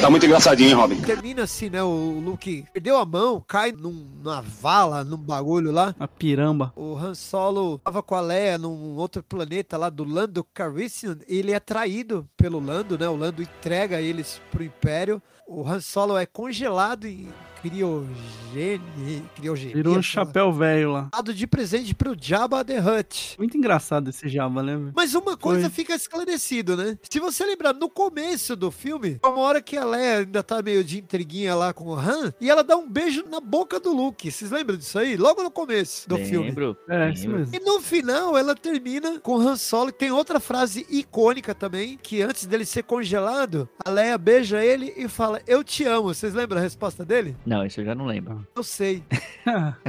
[0.00, 1.00] Tá muito engraçadinho, hein, Robin?
[1.00, 1.82] Termina assim, né?
[1.82, 5.94] O Luke perdeu a mão, cai num- numa vala, num bagulho lá.
[5.98, 6.72] A piramba.
[6.76, 11.18] O Han Solo tava com a Leia num outro planeta lá do Lando Calrissian.
[11.28, 13.08] e Ele é traído pelo Lando, né?
[13.08, 15.22] O Lando entrega eles pro Império.
[15.46, 17.28] O Han Solo é congelado em
[17.60, 19.30] criogênio.
[19.34, 19.74] criogenia.
[19.74, 21.08] Virou um chapéu velho lá.
[21.12, 23.36] Dado de presente pro Jabba the Hutt.
[23.38, 24.92] Muito engraçado esse Java, né?
[24.94, 25.70] Mas uma coisa Foi.
[25.70, 26.96] fica esclarecido, né?
[27.10, 30.82] Se você lembrar, no começo do filme, uma hora que a Leia ainda tá meio
[30.82, 34.30] de intriguinha lá com o Han, e ela dá um beijo na boca do Luke.
[34.30, 35.16] Vocês lembram disso aí?
[35.16, 36.48] Logo no começo do filme.
[36.48, 36.76] Lembro.
[36.88, 37.38] É, isso lembro.
[37.40, 37.56] mesmo.
[37.56, 39.92] E no final, ela termina com o Han Solo.
[39.92, 45.08] Tem outra frase icônica também, que antes dele ser congelado, a Leia beija ele e
[45.08, 46.14] fala, eu te amo.
[46.14, 47.36] Vocês lembram a resposta dele?
[47.48, 48.46] Não, isso eu já não lembro.
[48.54, 49.02] Eu sei.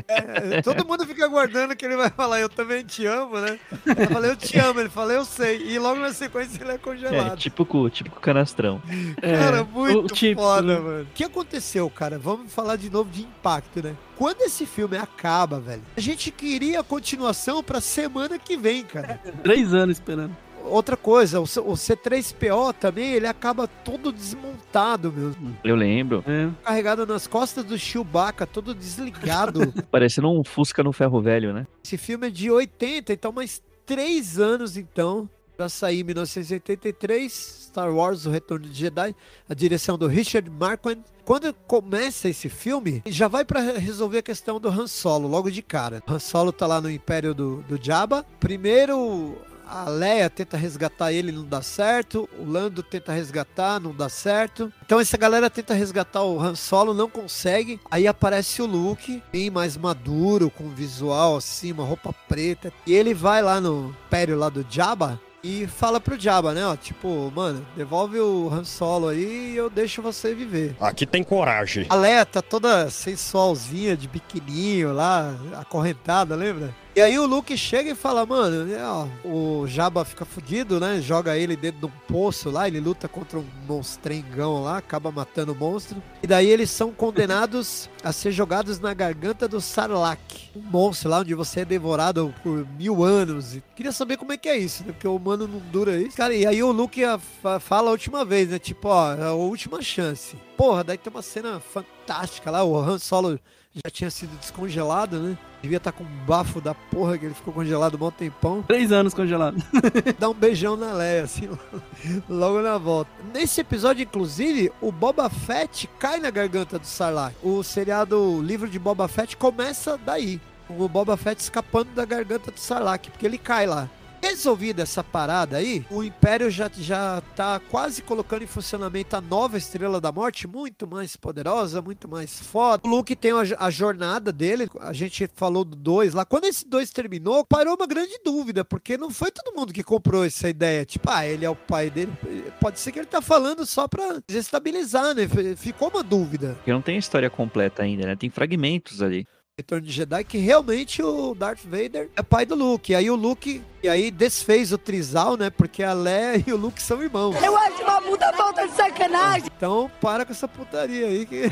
[0.07, 3.59] É, todo mundo fica aguardando que ele vai falar, eu também te amo, né?
[3.85, 4.79] Ela fala, eu te amo.
[4.79, 5.61] Ele fala, eu sei.
[5.61, 7.37] E logo na sequência ele é É, congelado.
[7.37, 8.81] típico, típico canastrão.
[9.21, 11.03] Cara, É, muito o tipo, foda, mano.
[11.03, 12.17] O que aconteceu, cara?
[12.17, 13.95] Vamos falar de novo de impacto, né?
[14.15, 19.19] Quando esse filme acaba, velho, a gente queria a continuação pra semana que vem, cara.
[19.43, 20.35] Três anos esperando.
[20.65, 25.33] Outra coisa, o C- o C3PO também, ele acaba todo desmontado, meu.
[25.63, 26.23] Eu lembro.
[26.27, 26.49] É.
[26.63, 29.73] Carregado nas costas do Chewbacca, todo desligado.
[29.91, 31.65] Parecendo um Fusca no ferro velho, né?
[31.83, 37.31] Esse filme é de 80, então mais três anos, então, pra sair em 1983,
[37.69, 39.15] Star Wars, O Retorno de Jedi,
[39.47, 40.97] a direção do Richard Marquand.
[41.25, 45.61] Quando começa esse filme, já vai pra resolver a questão do Han Solo, logo de
[45.61, 46.01] cara.
[46.07, 48.25] Han Solo tá lá no Império do, do Jabba.
[48.39, 49.35] Primeiro,
[49.69, 52.27] a Leia tenta resgatar ele, não dá certo.
[52.39, 54.73] O Lando tenta resgatar, não dá certo.
[54.83, 57.79] Então essa galera tenta resgatar o Han Solo, não consegue.
[57.91, 62.73] Aí aparece o Luke, bem mais maduro, com visual assim, uma roupa preta.
[62.85, 66.65] E ele vai lá no Império lá do Jabba e fala pro Jabba, né?
[66.65, 70.75] Ó, tipo, mano, devolve o Han Solo aí e eu deixo você viver.
[70.79, 71.85] Aqui tem coragem.
[71.89, 76.75] A Leia tá toda sensualzinha, de biquininho lá, acorrentada, lembra?
[76.99, 80.99] E aí o Luke chega e fala, mano, né, ó, o Jabba fica fudido, né?
[80.99, 85.53] Joga ele dentro de um poço lá, ele luta contra um monstrengão lá, acaba matando
[85.53, 86.03] o monstro.
[86.21, 91.19] E daí eles são condenados a ser jogados na garganta do Sarlacc, um monstro lá
[91.19, 93.55] onde você é devorado por mil anos.
[93.55, 94.91] E queria saber como é que é isso, né?
[94.91, 96.17] Porque o humano não dura isso.
[96.17, 97.01] Cara, e aí o Luke
[97.41, 98.59] fa- fala a última vez, né?
[98.59, 100.35] Tipo, ó, é a última chance.
[100.57, 101.61] Porra, daí tem uma cena
[102.09, 103.39] fantástica lá, o Han Solo
[103.71, 105.37] já tinha sido descongelado, né?
[105.61, 108.63] Devia estar com um bafo da porra que ele ficou congelado um bom tempão.
[108.63, 109.57] Três anos congelado.
[110.17, 111.47] Dá um beijão na Leia, assim,
[112.27, 113.11] logo na volta.
[113.31, 117.35] Nesse episódio, inclusive, o Boba Fett cai na garganta do Sarlacc.
[117.43, 120.41] O seriado o livro de Boba Fett começa daí.
[120.67, 123.87] O Boba Fett escapando da garganta do Sarlacc, porque ele cai lá.
[124.21, 129.57] Resolvida essa parada aí, o Império já, já tá quase colocando em funcionamento a nova
[129.57, 132.81] Estrela da Morte, muito mais poderosa, muito mais foda.
[132.85, 136.25] O Luke tem a, a jornada dele, a gente falou do 2 lá.
[136.25, 140.25] Quando esse 2 terminou, parou uma grande dúvida, porque não foi todo mundo que comprou
[140.25, 140.85] essa ideia.
[140.85, 142.11] Tipo, ah, ele é o pai dele.
[142.59, 145.27] Pode ser que ele tá falando só pra desestabilizar, né?
[145.55, 146.55] Ficou uma dúvida.
[146.55, 148.15] Porque não tem a história completa ainda, né?
[148.15, 149.25] Tem fragmentos ali.
[149.59, 152.93] Retorno de Jedi, que realmente o Darth Vader é pai do Luke.
[152.93, 155.49] E aí o Luke, e aí desfez o trisal, né?
[155.49, 157.35] Porque a Leia e o Luke são irmãos.
[157.43, 159.51] Eu acho uma puta falta de sacanagem.
[159.57, 161.43] Então para com essa putaria aí que.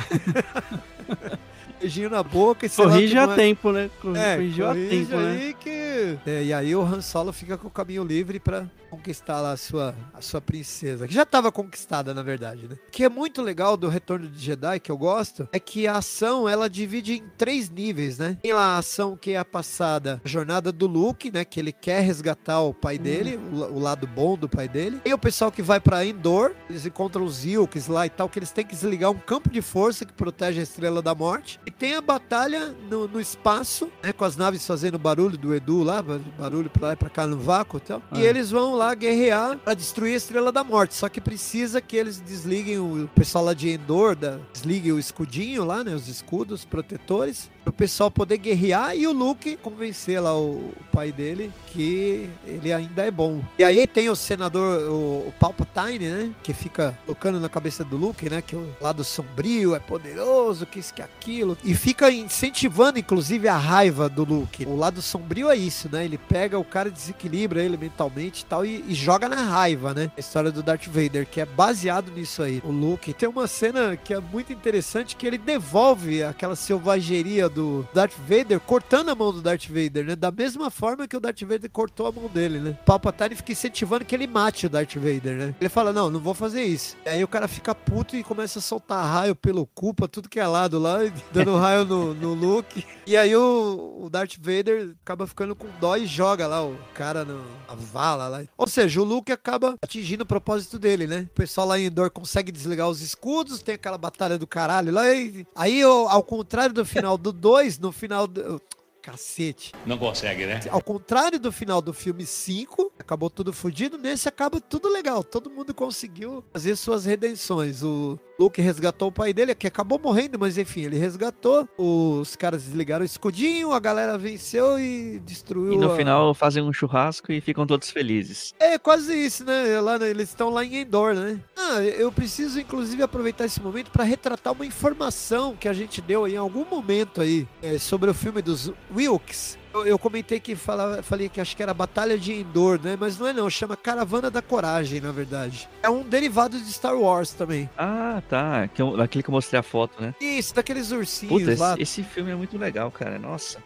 [1.80, 3.90] Beijinho na boca e Corrige a tempo, né?
[4.02, 5.54] Corri- É, Corrigiu a corrige tempo, né?
[5.60, 6.18] que...
[6.26, 9.58] É, e aí o Han Solo fica com o caminho livre pra conquistar lá a
[9.58, 12.76] sua, a sua princesa, que já tava conquistada, na verdade, né?
[12.88, 15.98] O que é muito legal do Retorno de Jedi, que eu gosto, é que a
[15.98, 18.38] ação, ela divide em três níveis, né?
[18.42, 21.44] Tem lá a ação que é a passada, a jornada do Luke, né?
[21.44, 25.00] Que ele quer resgatar o pai dele, o, la- o lado bom do pai dele.
[25.04, 28.40] Tem o pessoal que vai pra Endor, eles encontram os Ilks lá e tal, que
[28.40, 31.60] eles têm que desligar um campo de força que protege a Estrela da Morte.
[31.68, 34.14] E tem a batalha no, no espaço, né?
[34.14, 37.38] Com as naves fazendo barulho do Edu lá, barulho pra lá e pra cá no
[37.38, 38.02] vácuo e tal.
[38.14, 38.22] E Ah.
[38.22, 40.96] eles vão lá guerrear pra destruir a Estrela da Morte.
[40.96, 44.98] Só que precisa que eles desliguem o, o pessoal lá de Endor, da, desliguem o
[45.00, 45.94] escudinho lá, né?
[45.94, 47.52] Os escudos protetores.
[47.68, 52.74] O pessoal poder guerrear e o Luke convencer lá o, o pai dele que ele
[52.74, 53.42] ainda é bom.
[53.60, 56.32] E aí tem o senador, o, o Palpatine, né?
[56.42, 58.42] Que fica tocando na cabeça do Luke, né?
[58.42, 61.58] Que o lado sombrio é poderoso, que isso, que aquilo.
[61.64, 64.66] E fica incentivando, inclusive, a raiva do Luke.
[64.66, 66.06] O lado sombrio é isso, né?
[66.06, 70.12] Ele pega o cara, desequilibra ele mentalmente e tal e, e joga na raiva, né?
[70.18, 72.62] A história do Darth Vader, que é baseado nisso aí.
[72.64, 77.88] O Luke tem uma cena que é muito interessante que ele devolve aquela selvageria do
[77.92, 80.16] Darth Vader cortando a mão do Darth Vader, né?
[80.16, 82.78] Da mesma forma que o Darth Vader cortou a mão dele, né?
[82.86, 85.56] Palpatine fica incentivando que ele mate o Darth Vader, né?
[85.60, 86.96] Ele fala, não, não vou fazer isso.
[87.04, 90.30] E aí o cara fica puto e começa a soltar raio pelo cu pra tudo
[90.30, 91.00] que é lado lá,
[91.34, 92.86] dando raio no, no Luke.
[93.08, 97.26] E aí o, o Darth Vader acaba ficando com dó e joga lá o cara
[97.26, 97.42] na
[97.76, 98.44] vala lá.
[98.56, 101.28] Ou seja, o Luke acaba atingindo o propósito dele, né?
[101.32, 105.12] O pessoal lá em Endor consegue desligar os escudos, tem aquela batalha do caralho lá.
[105.12, 108.62] E, aí, ao ao contrário do final do 2, no final do.
[109.02, 109.72] Cacete.
[109.86, 110.60] Não consegue, né?
[110.70, 115.24] Ao contrário do final do filme 5, acabou tudo fudido, nesse acaba tudo legal.
[115.24, 117.82] Todo mundo conseguiu fazer suas redenções.
[117.84, 121.68] O Luke resgatou o pai dele, que acabou morrendo, mas enfim, ele resgatou.
[121.78, 125.74] Os caras desligaram o escudinho, a galera venceu e destruiu.
[125.74, 128.54] E no a- final fazem um churrasco e ficam todos felizes.
[128.60, 129.80] É quase isso, né?
[129.82, 131.40] Lá, eles estão lá em Endor, né?
[131.58, 136.28] Ah, eu preciso inclusive aproveitar esse momento para retratar uma informação que a gente deu
[136.28, 139.58] em algum momento aí é, sobre o filme dos Wilkes.
[139.74, 142.98] Eu, eu comentei que falava, falei que acho que era Batalha de Endor, né?
[143.00, 145.68] Mas não é não, chama Caravana da Coragem, na verdade.
[145.84, 147.70] É um derivado de Star Wars também.
[147.78, 148.68] Ah, tá.
[148.68, 150.16] Que eu- Daquele que eu mostrei a foto, né?
[150.20, 151.74] Isso, daqueles ursinhos Puta, lá.
[151.74, 153.20] esse, esse filme é muito legal, cara.
[153.20, 153.60] Nossa.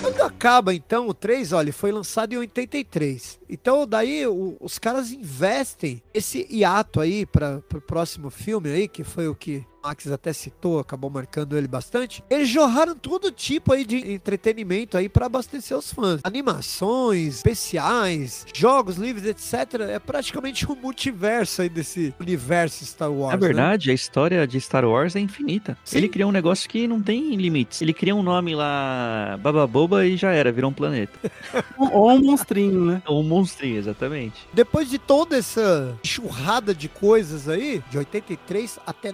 [0.00, 3.38] Quando acaba, então, o 3, olha, foi lançado em 83.
[3.48, 9.04] Então, daí, o- os caras investem esse hiato aí para o próximo filme aí, que
[9.04, 12.22] foi o que Max até citou, acabou marcando ele bastante.
[12.28, 16.20] Eles jorraram todo tipo aí de entretenimento aí para abastecer os fãs.
[16.22, 19.80] Animações, especiais, jogos livres, etc.
[19.88, 23.32] É praticamente um multiverso aí desse universo Star Wars.
[23.32, 23.46] Na né?
[23.46, 25.76] verdade, a história de Star Wars é infinita.
[25.84, 25.98] Sim.
[25.98, 27.80] Ele criou um negócio que não tem limites.
[27.80, 31.18] Ele cria um nome lá, Bababoba, e já era, virou um planeta.
[31.78, 33.02] Ou um monstrinho, né?
[33.06, 34.46] Ou um monstrinho, exatamente.
[34.52, 39.12] Depois de toda essa churrada de coisas aí, de 83 até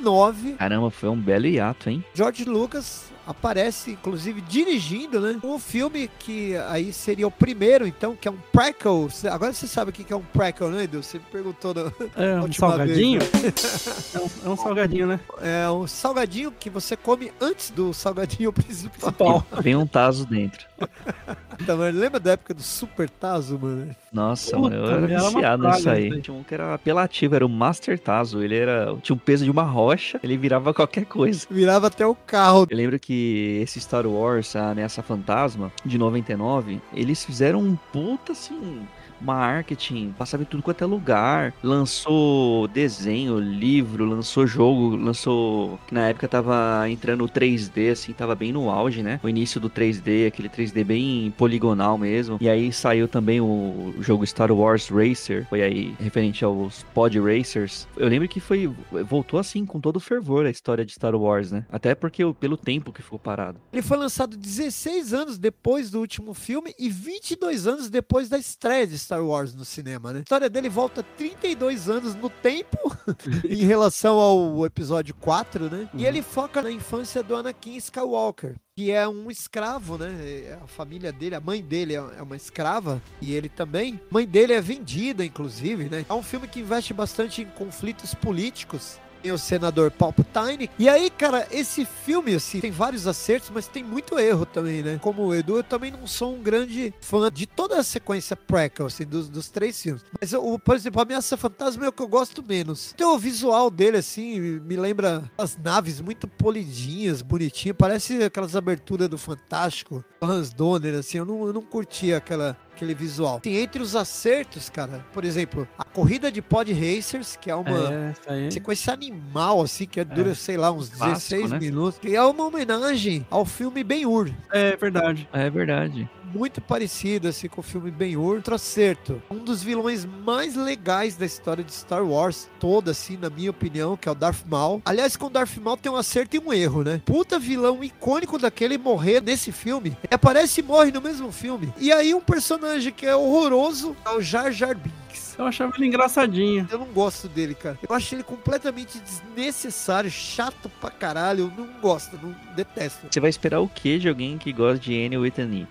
[0.00, 2.04] 99, Caramba, foi um belo hiato, hein?
[2.14, 5.38] George Lucas aparece, inclusive, dirigindo, né?
[5.42, 9.08] Um filme que aí seria o primeiro, então, que é um prequel.
[9.30, 11.02] Agora você sabe o que é um prequel, né, Edu?
[11.02, 11.72] Você me perguntou.
[11.72, 13.20] no- É um salgadinho.
[13.20, 15.20] vez, É um, é um salgadinho, né?
[15.40, 19.46] É um salgadinho que você come antes do salgadinho principal.
[19.62, 20.66] Vem um taso dentro.
[21.58, 23.94] Mas lembra da época do Super Tazo, mano?
[24.12, 26.06] Nossa, Puta, mano, eu era viciado nisso aí.
[26.06, 26.22] isso aí.
[26.22, 28.42] Tinha um que era apelativo, era o Master Tazo.
[28.42, 31.46] Ele era, tinha o peso de uma rocha, ele virava qualquer coisa.
[31.50, 32.66] Virava até o carro.
[32.70, 38.32] Eu lembro que esse Star Wars, a Ameaça Fantasma, de 99, eles fizeram um puta,
[38.32, 38.86] assim,
[39.20, 41.54] marketing, passava em tudo quanto é lugar.
[41.62, 45.78] Lançou desenho, livro, lançou jogo, lançou...
[45.90, 49.20] Na época tava entrando o 3D, assim, tava bem no auge, né?
[49.22, 52.38] O início do 3D, aquele 3D bem poligonal mesmo.
[52.40, 57.88] E aí saiu também o jogo Star Wars Racer, foi aí referente aos Pod Racers.
[57.96, 58.70] Eu lembro que foi...
[59.08, 61.64] voltou assim, com todo fervor a história de Star Wars, né?
[61.70, 63.60] Até porque pelo tempo que ficou parado.
[63.72, 68.86] Ele foi lançado 16 anos depois do último filme e 22 anos depois da estreia
[68.86, 70.20] de Star Wars no cinema, né?
[70.20, 72.78] A história dele volta 32 anos no tempo
[73.48, 75.88] em relação ao episódio 4, né?
[75.94, 78.56] E ele foca na infância do Anakin Skywalker.
[78.76, 80.10] Que é um escravo, né?
[80.20, 84.00] É, A família dele, a mãe dele é é uma escrava e ele também.
[84.10, 86.04] A mãe dele é vendida, inclusive, né?
[86.08, 90.68] É um filme que investe bastante em conflitos políticos tem o senador Palpatine.
[90.78, 94.98] E aí, cara, esse filme, assim, tem vários acertos, mas tem muito erro também, né?
[95.00, 98.84] Como o Edu, eu também não sou um grande fã de toda a sequência prequel,
[98.84, 100.04] assim, dos, dos três filmes.
[100.20, 102.92] Mas, o, por exemplo, Ameaça Fantasma é o que eu gosto menos.
[102.94, 107.76] Então, o visual dele, assim, me lembra as naves muito polidinhas, bonitinhas.
[107.78, 111.16] Parece aquelas aberturas do Fantástico, Hans Donner, assim.
[111.16, 113.40] Eu não, eu não curti aquela, aquele visual.
[113.40, 118.14] Tem entre os acertos, cara, por exemplo, a corrida de Pod Racers, que é uma
[118.26, 121.58] É, sequência animal, assim, que dura, sei lá, uns Clássico, 16 né?
[121.58, 121.98] minutos.
[122.00, 124.30] Que é uma homenagem ao filme Ben-Hur.
[124.52, 125.28] É verdade.
[125.32, 126.08] É verdade.
[126.32, 128.36] Muito parecido, assim, com o filme Ben-Hur.
[128.36, 129.22] Outro acerto.
[129.30, 133.96] Um dos vilões mais legais da história de Star Wars, toda, assim, na minha opinião,
[133.96, 134.82] que é o Darth Maul.
[134.84, 137.00] Aliás, com o Darth Maul tem um acerto e um erro, né?
[137.04, 139.96] Puta vilão icônico daquele morrer nesse filme.
[140.02, 141.72] Ele aparece e morre no mesmo filme.
[141.78, 145.03] E aí um personagem que é horroroso é o Jar Jar Binks.
[145.38, 146.66] Eu achava ele engraçadinho.
[146.70, 147.78] Eu não gosto dele, cara.
[147.86, 151.52] Eu acho ele completamente desnecessário, chato pra caralho.
[151.56, 153.06] Eu não gosto, não detesto.
[153.10, 155.66] Você vai esperar o que de alguém que gosta de Annie Whitney?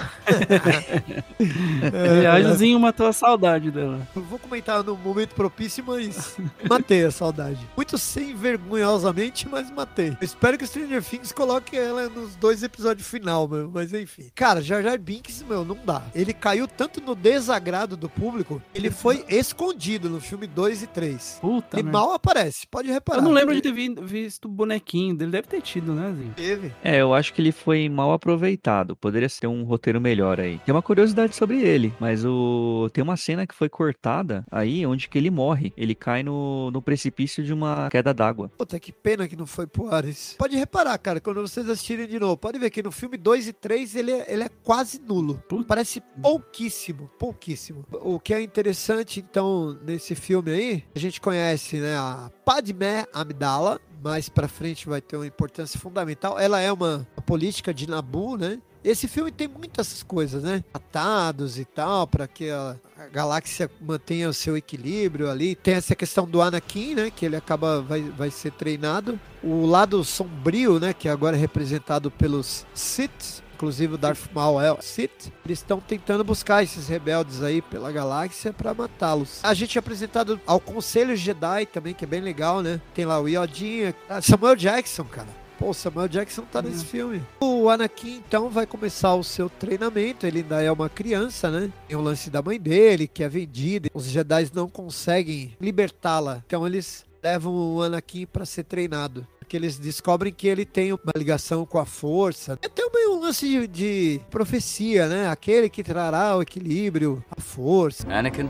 [2.18, 4.06] Aliás, o Zinho matou a saudade dela.
[4.16, 6.38] Eu vou comentar no momento propício, mas
[6.70, 7.60] matei a saudade.
[7.76, 10.10] Muito sem vergonhosamente, mas matei.
[10.10, 13.70] Eu espero que o Stranger Things coloque ela nos dois episódios final, meu.
[13.74, 14.30] Mas enfim.
[14.36, 16.04] Cara, Jar Jar Binks, meu, não dá.
[16.14, 21.38] Ele caiu tanto no desagrado do público, ele foi escondido no filme 2 e 3.
[21.42, 23.20] Puta, Ele mal aparece, pode reparar.
[23.20, 25.32] Eu não lembro de ter vi- visto o bonequinho dele.
[25.32, 26.34] Deve ter tido, né, Zinho?
[26.36, 26.72] Teve.
[26.84, 28.96] É, eu acho que ele foi mal aproveitado.
[28.96, 30.60] Poderia ser um roteiro melhor aí.
[30.66, 35.08] Tem uma curiosidade sobre ele, mas o tem uma cena que foi cortada aí onde
[35.10, 35.74] que ele morre.
[35.78, 38.50] Ele cai no, no precipício de uma queda d'água.
[38.58, 40.36] Puta, que pena que não foi pro Ares.
[40.38, 43.54] Pode reparar, cara, quando vocês assistirem de novo, pode ver que no filme 2 e
[43.54, 45.42] 3 ele é, ele é quase nulo.
[45.48, 45.66] Puta.
[45.66, 47.86] Parece pouquíssimo, pouquíssimo.
[47.92, 53.80] O que é interessante, então, nesse filme aí, a gente conhece, né, a Padmé Amidala,
[54.04, 56.38] mais pra frente vai ter uma importância fundamental.
[56.38, 58.60] Ela é uma, política de Nabu, né?
[58.84, 60.62] Esse filme tem muitas coisas, né?
[60.74, 65.56] Atados e tal, para que a, a galáxia mantenha o seu equilíbrio ali.
[65.56, 67.10] Tem essa questão do Anakin, né?
[67.10, 69.18] Que ele acaba, vai, vai ser treinado.
[69.42, 70.94] O lado sombrio, né?
[70.94, 73.42] Que agora é representado pelos Sith.
[73.56, 75.32] Inclusive o Darth Maul é o Sith.
[75.46, 79.40] Eles estão tentando buscar esses rebeldes aí pela galáxia para matá-los.
[79.44, 82.82] A gente é apresentado ao Conselho Jedi também, que é bem legal, né?
[82.94, 85.44] Tem lá o Yodinha, Samuel Jackson, cara.
[85.58, 87.22] Pô, o Samuel Jackson tá nesse filme.
[87.40, 90.26] O Anakin, então, vai começar o seu treinamento.
[90.26, 91.72] Ele ainda é uma criança, né?
[91.88, 93.90] Tem o lance da mãe dele, que é vendida.
[93.94, 96.44] Os Jedi não conseguem libertá-la.
[96.46, 99.26] Então, eles levam o Anakin para ser treinado.
[99.44, 102.58] Porque eles descobrem que ele tem uma ligação com a força.
[102.62, 105.28] É também um lance de, de profecia, né?
[105.28, 108.08] Aquele que trará o equilíbrio, a força.
[108.10, 108.50] Anakin,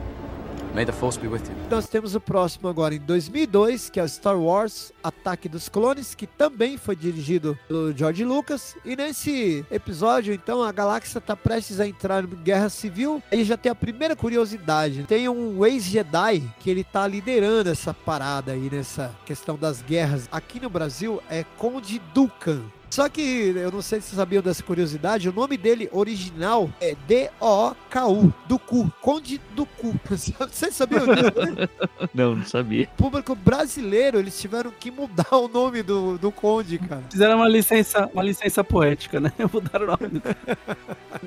[0.74, 1.56] may the Force be with you.
[1.70, 6.16] Nós temos o próximo agora em 2002, que é o Star Wars Ataque dos Clones,
[6.16, 8.76] que também foi dirigido pelo George Lucas.
[8.84, 13.22] E nesse episódio, então, a galáxia está prestes a entrar em guerra civil.
[13.32, 18.54] E já tem a primeira curiosidade: tem um ex-Jedi que ele tá liderando essa parada
[18.54, 20.28] aí, nessa questão das guerras.
[20.32, 22.62] Aqui no Brasil é Conde Dukan.
[22.94, 26.96] Só que eu não sei se vocês sabiam dessa curiosidade, o nome dele original é
[27.08, 29.96] D-O-K-U, Duku, Conde Duku.
[30.48, 31.56] Vocês sabiam disso?
[31.56, 31.68] né?
[32.14, 32.88] Não, não sabia.
[32.96, 37.02] público brasileiro, eles tiveram que mudar o nome do, do Conde, cara.
[37.10, 39.34] Fizeram uma licença, uma licença poética, né?
[39.52, 40.20] Mudaram o nome.
[40.20, 40.38] Tá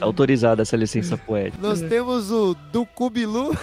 [0.02, 1.60] autorizada essa licença poética.
[1.60, 3.58] Nós temos o Duku Bilu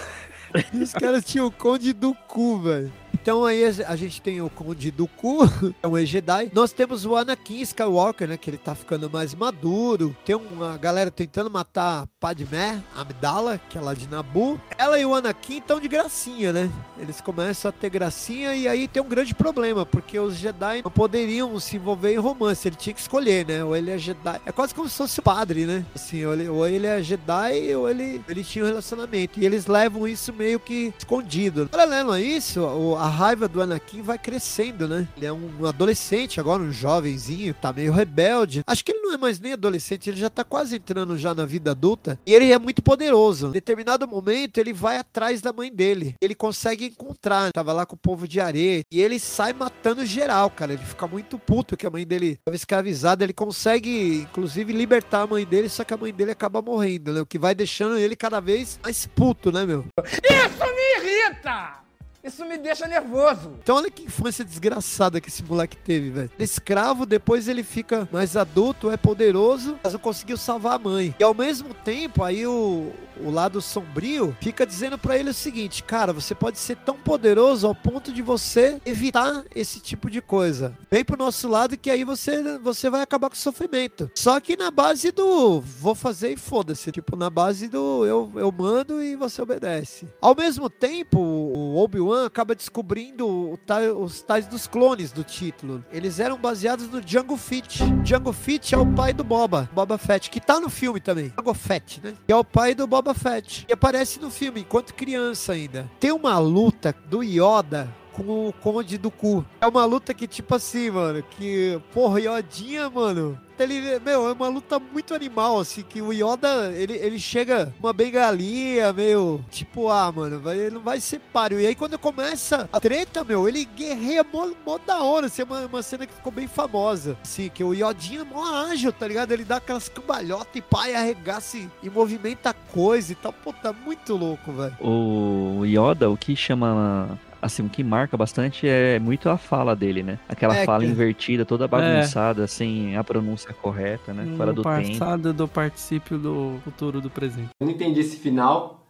[0.74, 2.92] e os caras tinham o Conde Duku, velho.
[3.24, 5.50] Então aí a gente tem o Conde Dooku,
[5.82, 6.50] é um ex-Jedi.
[6.52, 10.14] Nós temos o Anakin Skywalker, né, que ele tá ficando mais maduro.
[10.26, 14.60] Tem uma galera tentando matar Padmé Amidala, que é lá de Nabu.
[14.76, 16.70] Ela e o Anakin estão de gracinha, né?
[16.98, 20.90] Eles começam a ter gracinha e aí tem um grande problema, porque os Jedi não
[20.90, 22.68] poderiam se envolver em romance.
[22.68, 23.64] Ele tinha que escolher, né?
[23.64, 24.38] Ou ele é Jedi.
[24.44, 25.86] É quase como se fosse padre, né?
[25.94, 29.40] Assim, ou ele, ou ele é Jedi ou ele, ele tinha um relacionamento.
[29.40, 31.70] E eles levam isso meio que escondido.
[31.70, 32.62] Paralelo a isso,
[32.96, 35.08] a raiva do Anakin vai crescendo, né?
[35.16, 38.62] Ele é um adolescente agora, um jovenzinho, tá meio rebelde.
[38.66, 41.46] Acho que ele não é mais nem adolescente, ele já tá quase entrando já na
[41.46, 42.18] vida adulta.
[42.26, 43.48] E ele é muito poderoso.
[43.48, 46.16] Em determinado momento, ele vai atrás da mãe dele.
[46.20, 47.52] Ele consegue encontrar.
[47.52, 48.82] Tava lá com o povo de areia.
[48.90, 50.72] E ele sai matando geral, cara.
[50.72, 53.24] Ele fica muito puto que a mãe dele estava escravizada.
[53.24, 57.20] Ele consegue, inclusive, libertar a mãe dele, só que a mãe dele acaba morrendo, né?
[57.20, 59.84] O que vai deixando ele cada vez mais puto, né, meu?
[60.04, 61.83] Isso me irrita!
[62.24, 63.52] Isso me deixa nervoso.
[63.62, 66.30] Então olha que infância desgraçada que esse moleque teve, velho.
[66.38, 71.14] É escravo, depois ele fica mais adulto, é poderoso, mas não conseguiu salvar a mãe.
[71.18, 72.90] E ao mesmo tempo, aí o
[73.20, 77.66] o lado sombrio, fica dizendo pra ele o seguinte, cara, você pode ser tão poderoso
[77.66, 80.76] ao ponto de você evitar esse tipo de coisa.
[80.90, 84.10] Vem pro nosso lado que aí você, você vai acabar com o sofrimento.
[84.14, 86.90] Só que na base do vou fazer e foda-se.
[86.90, 90.08] Tipo, na base do eu, eu mando e você obedece.
[90.20, 93.58] Ao mesmo tempo, o Obi-Wan acaba descobrindo
[93.98, 95.84] os tais dos clones do título.
[95.90, 97.82] Eles eram baseados no Django Fett.
[98.02, 101.28] Django Fett é o pai do Boba, Boba Fett, que tá no filme também.
[101.30, 102.14] Django Fett, né?
[102.26, 103.66] Que é o pai do Boba Fett.
[103.68, 105.90] E aparece no filme enquanto criança ainda.
[105.98, 109.44] Tem uma luta do Yoda com o Conde do Cu.
[109.60, 113.38] É uma luta que, tipo assim, mano, que, porra, Yodinha, mano.
[113.56, 117.92] Ele, meu, é uma luta muito animal, assim, que o Yoda, ele, ele chega uma
[117.92, 121.60] bengalinha, meu, tipo, ah, mano, vai, ele não vai ser páreo.
[121.60, 125.44] E aí quando começa a treta, meu, ele guerreia mó, mó da hora, assim, é
[125.44, 129.06] uma, uma cena que ficou bem famosa, assim, que o Yodinha é mó ágil, tá
[129.06, 129.30] ligado?
[129.30, 133.32] Ele dá aquelas cambalhotas e e arregaça e, movimenta a coisa e tal.
[133.32, 134.76] Pô, tá muito louco, velho.
[134.80, 137.18] O Yoda, o que chama.
[137.44, 140.18] Assim, o que marca bastante é muito a fala dele, né?
[140.26, 144.34] Aquela É, fala que- invertida, toda bagunçada, sem a pronúncia correta, né?
[144.36, 144.88] Fora no do tempo.
[144.98, 147.50] passado do particípio do futuro do presente.
[147.60, 148.80] Eu não entendi esse final.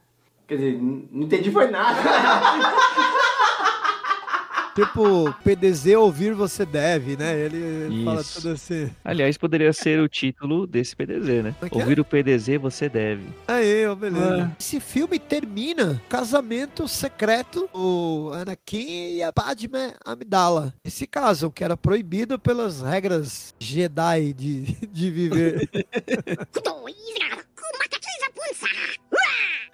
[0.46, 1.98] Quer dizer, não entendi foi nada.
[4.74, 7.38] Tipo, PDZ ouvir você deve, né?
[7.38, 8.90] Ele, ele fala tudo assim.
[9.04, 11.54] Aliás, poderia ser o título desse PDZ, né?
[11.62, 11.80] É que é?
[11.80, 13.22] Ouvir o PDZ você deve.
[13.46, 14.52] Aí, ó, beleza.
[14.52, 14.56] É.
[14.58, 20.74] Esse filme termina casamento secreto o Anakin e a Padme Amidala.
[20.84, 25.70] Esse caso que era proibido pelas regras Jedi de, de viver.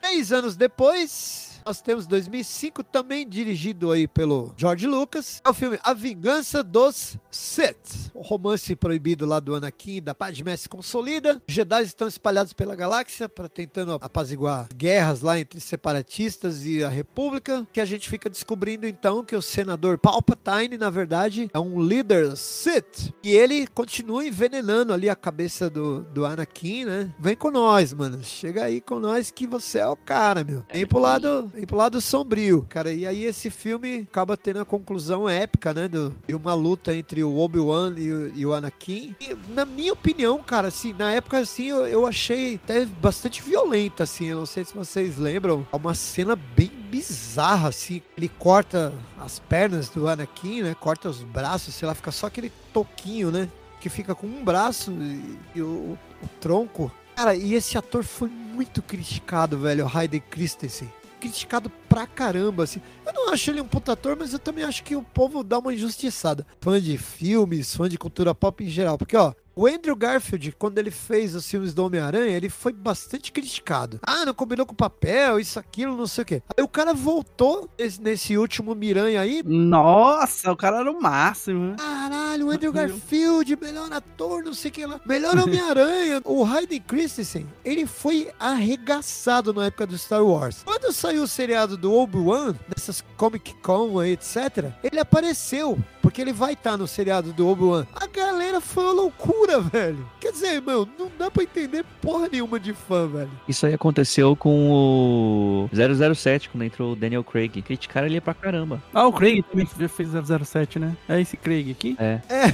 [0.00, 5.40] Três anos depois, nós temos 2005, também dirigido aí pelo George Lucas.
[5.44, 8.10] É o filme A Vingança dos Sith.
[8.14, 11.40] O romance proibido lá do Anakin da Padmé se consolida.
[11.48, 16.88] Os Jedi estão espalhados pela galáxia para tentando apaziguar guerras lá entre separatistas e a
[16.88, 17.66] República.
[17.72, 22.36] Que a gente fica descobrindo então que o senador Palpatine, na verdade, é um líder
[22.36, 23.12] Sith.
[23.22, 27.14] E ele continua envenenando ali a cabeça do, do Anakin, né?
[27.18, 28.22] Vem com nós, mano.
[28.22, 30.64] Chega aí com nós que você é o cara, meu.
[30.72, 32.92] Vem pro lado, vem pro lado sombrio, cara.
[32.92, 35.88] E aí esse filme acaba tendo a conclusão épica, né?
[35.88, 39.14] Do, de uma luta entre o Obi-Wan e, o- e o Anakin.
[39.20, 44.04] E, na minha opinião, cara, assim, na época, assim, eu, eu achei até bastante violenta,
[44.04, 44.26] assim.
[44.26, 45.66] Eu não sei se vocês lembram.
[45.72, 48.02] É uma cena bem bizarra, assim.
[48.16, 50.74] Ele corta as pernas do Anakin, né?
[50.78, 53.48] Corta os braços, sei lá, fica só aquele toquinho, né?
[53.80, 56.92] Que fica com um braço e, e o, o tronco.
[57.16, 60.90] Cara, e esse ator foi muito criticado, velho, o Hayden Christensen.
[61.20, 62.80] Criticado pra caramba, assim.
[63.06, 65.58] Eu não acho ele um puta ator, mas eu também acho que o povo dá
[65.58, 66.46] uma injustiçada.
[66.60, 68.96] Fã de filmes, fã de cultura pop em geral.
[68.96, 73.32] Porque, ó, o Andrew Garfield, quando ele fez os filmes do Homem-Aranha, ele foi bastante
[73.32, 74.00] criticado.
[74.02, 76.42] Ah, não combinou com o papel, isso, aquilo, não sei o quê.
[76.56, 79.42] Aí o cara voltou nesse, nesse último Miranha aí.
[79.44, 81.76] Nossa, o cara era o máximo, né?
[81.78, 85.00] Caralho, o Andrew Garfield, melhor ator, não sei o que lá.
[85.04, 86.22] Melhor Homem-Aranha.
[86.24, 90.62] o Hayden Christensen, ele foi arregaçado na época do Star Wars.
[90.64, 95.78] Quando saiu o seriado do Obi-Wan, dessas Comic Con aí, etc., ele apareceu.
[96.02, 97.86] Porque ele vai estar no seriado do Obi-Wan.
[97.94, 100.06] A galera foi uma loucura, velho.
[100.20, 103.30] Quer dizer, meu, não dá pra entender porra nenhuma de fã, velho.
[103.48, 105.68] Isso aí aconteceu com o
[106.14, 107.60] 007, quando entrou o Daniel Craig.
[107.62, 108.82] Criticaram ele pra caramba.
[108.94, 110.96] Ah, o Craig também já fez 007, né?
[111.08, 111.96] É esse Craig aqui?
[111.98, 112.20] É.
[112.28, 112.52] É.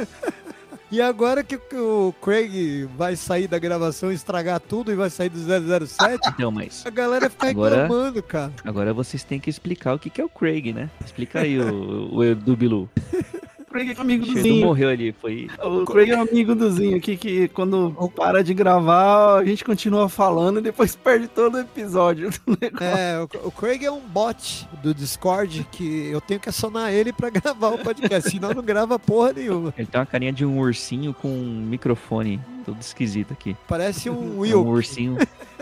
[0.92, 5.38] E agora que o Craig vai sair da gravação, estragar tudo e vai sair do
[5.86, 8.52] 007, Então, mas a galera fica Agora- reclamando, cara.
[8.64, 10.90] agora vocês têm que explicar o que que é o Craig, né?
[11.04, 12.88] Explica aí o, o Edu Bilu.
[13.70, 14.66] O Craig é amigo do Zinho.
[14.66, 15.48] morreu ali, foi...
[15.62, 19.64] O Craig é um amigo do Zinho aqui que quando para de gravar, a gente
[19.64, 22.84] continua falando e depois perde todo o episódio do negócio.
[22.84, 27.12] É, o, o Craig é um bot do Discord que eu tenho que acionar ele
[27.12, 29.72] pra gravar o podcast, senão não grava porra nenhuma.
[29.78, 32.40] Ele tem uma carinha de um ursinho com um microfone
[32.72, 33.56] todo esquisito aqui.
[33.68, 34.66] Parece um É um Will.
[34.66, 35.16] ursinho,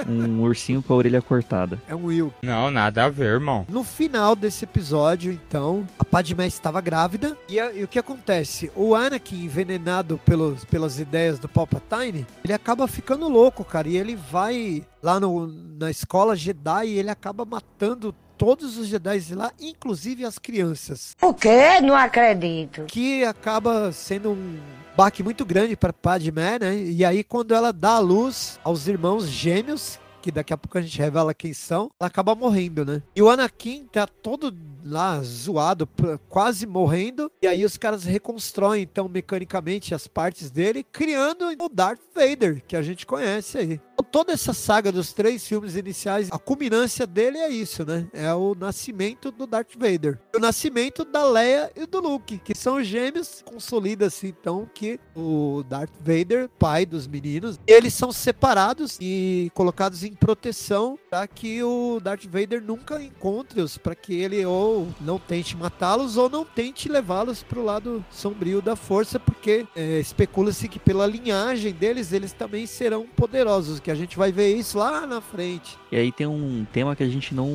[0.06, 1.80] um ursinho com a orelha cortada.
[1.88, 2.32] É um Will.
[2.42, 3.66] Não, nada a ver, irmão.
[3.68, 7.36] No final desse episódio, então, a Padmé estava grávida.
[7.48, 8.70] E, a- e o que acontece?
[8.76, 13.88] O Anakin, envenenado pelos, pelas ideias do Palpatine, ele acaba ficando louco, cara.
[13.88, 15.46] E ele vai lá no,
[15.78, 21.16] na escola Jedi e ele acaba matando todos os Jedi lá, inclusive as crianças.
[21.20, 21.80] O quê?
[21.82, 22.84] Não acredito.
[22.86, 24.58] que acaba sendo um
[24.96, 26.76] baque muito grande para Padmé, né?
[26.76, 30.80] E aí quando ela dá a luz aos irmãos gêmeos, que daqui a pouco a
[30.80, 33.02] gente revela quem são, ela acaba morrendo, né?
[33.14, 35.88] E o Anakin tá todo lá zoado,
[36.28, 42.00] quase morrendo, e aí os caras reconstroem então mecanicamente as partes dele, criando o Darth
[42.14, 43.80] Vader, que a gente conhece aí.
[44.10, 48.06] Toda essa saga dos três filmes iniciais, a culminância dele é isso, né?
[48.12, 50.18] É o nascimento do Darth Vader.
[50.34, 55.92] O nascimento da Leia e do Luke, que são gêmeos, consolida-se então que o Darth
[56.00, 62.24] Vader, pai dos meninos, eles são separados e colocados em proteção para que o Darth
[62.24, 67.58] Vader nunca encontre-os, para que ele ou não tente matá-los ou não tente levá-los para
[67.58, 73.06] o lado sombrio da força, porque é, especula-se que pela linhagem deles, eles também serão
[73.06, 75.78] poderosos, que a gente vai ver isso lá na frente.
[75.90, 77.48] E aí tem um tema que a gente não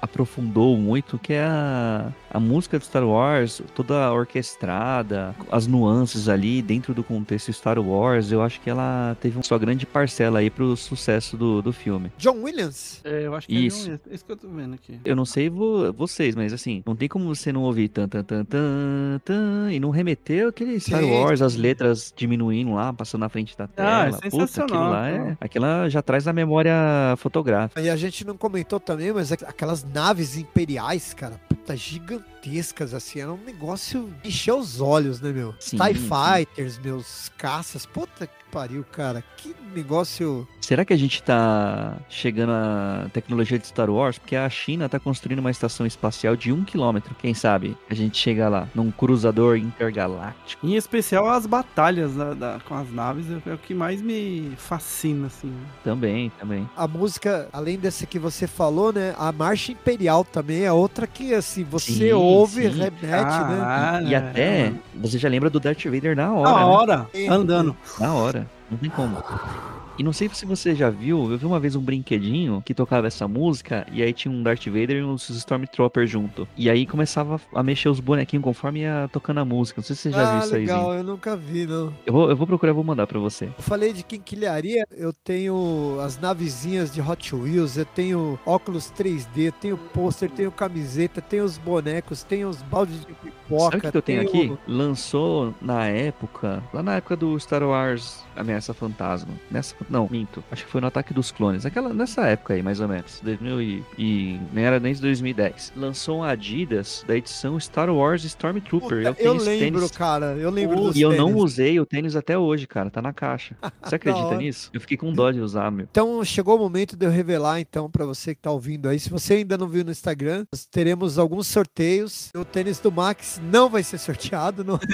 [0.00, 6.62] aprofundou muito, que é a, a música de Star Wars, toda orquestrada, as nuances ali
[6.62, 8.30] dentro do contexto Star Wars.
[8.30, 12.12] Eu acho que ela teve uma sua grande parcela aí pro sucesso do, do filme.
[12.16, 13.90] John Williams, É, eu acho que Isso.
[13.90, 15.00] é isso que eu tô vendo aqui.
[15.04, 18.22] Eu não sei vo- vocês, mas assim, não tem como você não ouvir tan tan
[18.22, 23.22] tan tan, tan e não remeter aquele Star Sim, Wars, as letras diminuindo lá, passando
[23.22, 24.04] na frente da Ah, é tela.
[24.12, 26.74] Puta, aquilo sensacional, lá é, aquela já traz a memória
[27.18, 27.80] fotográfica.
[27.80, 33.20] E a gente não comentou também, mas aqu- aquelas naves imperiais, cara, puta, gigantescas, assim,
[33.20, 35.54] era um negócio de encher os olhos, né, meu?
[35.58, 36.08] Sim, TIE sim.
[36.08, 40.46] Fighters, meus caças, puta que pariu, cara, que negócio...
[40.60, 44.18] Será que a gente tá chegando à tecnologia de Star Wars?
[44.18, 47.14] Porque a China tá construindo uma estação espacial de um quilômetro.
[47.18, 50.64] Quem sabe a gente chega lá, num cruzador intergaláctico.
[50.66, 54.52] Em especial as batalhas da- da- com as naves é, é o que mais me
[54.56, 55.52] fascina, assim.
[55.82, 56.68] Também, também.
[56.76, 61.34] A música, além dessa que você falou, né, a Marcha Imperial também é outra que,
[61.34, 62.78] assim, você Sim, ouve e sim.
[62.78, 63.58] remete, né?
[63.58, 64.72] Caralho, E até, é.
[64.94, 66.64] você já lembra do Darth Vader na hora, Na né?
[66.64, 67.28] hora, Sim.
[67.28, 67.76] andando.
[67.98, 68.41] Na hora.
[68.42, 69.81] ね、今後。
[69.98, 73.28] E não sei se você já viu, eu vi uma vez um brinquedinho que tocava essa
[73.28, 76.48] música e aí tinha um Darth Vader e uns Stormtroopers junto.
[76.56, 79.80] E aí começava a mexer os bonequinhos conforme ia tocando a música.
[79.80, 80.60] Não sei se você já ah, viu isso aí.
[80.62, 81.92] legal, eu nunca vi, não.
[82.06, 83.46] Eu vou, eu vou procurar, vou mandar pra você.
[83.46, 89.52] Eu falei de quinquilharia, eu tenho as navezinhas de Hot Wheels, eu tenho óculos 3D,
[89.60, 93.64] tenho pôster, tenho camiseta, tenho os bonecos, tenho os baldes de pipoca.
[93.64, 94.56] Sabe o que eu tenho aqui?
[94.66, 99.34] Lançou na época, lá na época do Star Wars Ameaça Fantasma.
[99.50, 100.42] Nessa, não, minto.
[100.50, 101.64] Acho que foi no Ataque dos Clones.
[101.66, 103.20] Aquela, nessa época aí, mais ou menos.
[103.22, 105.72] 2000 e, e nem era nem de 2010.
[105.76, 108.98] Lançou um Adidas da edição Star Wars Stormtrooper.
[108.98, 109.96] Puta, eu tenho eu esse lembro, tênis.
[109.96, 111.42] cara, eu lembro dos E eu não tênis.
[111.42, 112.90] usei o tênis até hoje, cara.
[112.90, 113.56] Tá na caixa.
[113.82, 114.70] Você acredita nisso?
[114.72, 115.86] Eu fiquei com dó de usar, meu.
[115.90, 118.98] Então chegou o momento de eu revelar então pra você que tá ouvindo aí.
[118.98, 122.30] Se você ainda não viu no Instagram, nós teremos alguns sorteios.
[122.36, 124.78] O tênis do Max não vai ser sorteado, não.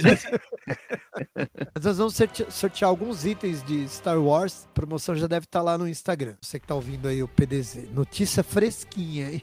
[1.74, 4.68] Mas nós vamos sorte- sortear alguns itens de Star Wars.
[4.78, 6.34] Promoção já deve estar lá no Instagram.
[6.40, 7.90] Você que tá ouvindo aí o PDZ.
[7.92, 9.42] Notícia fresquinha, hein?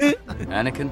[0.52, 0.90] Anakin,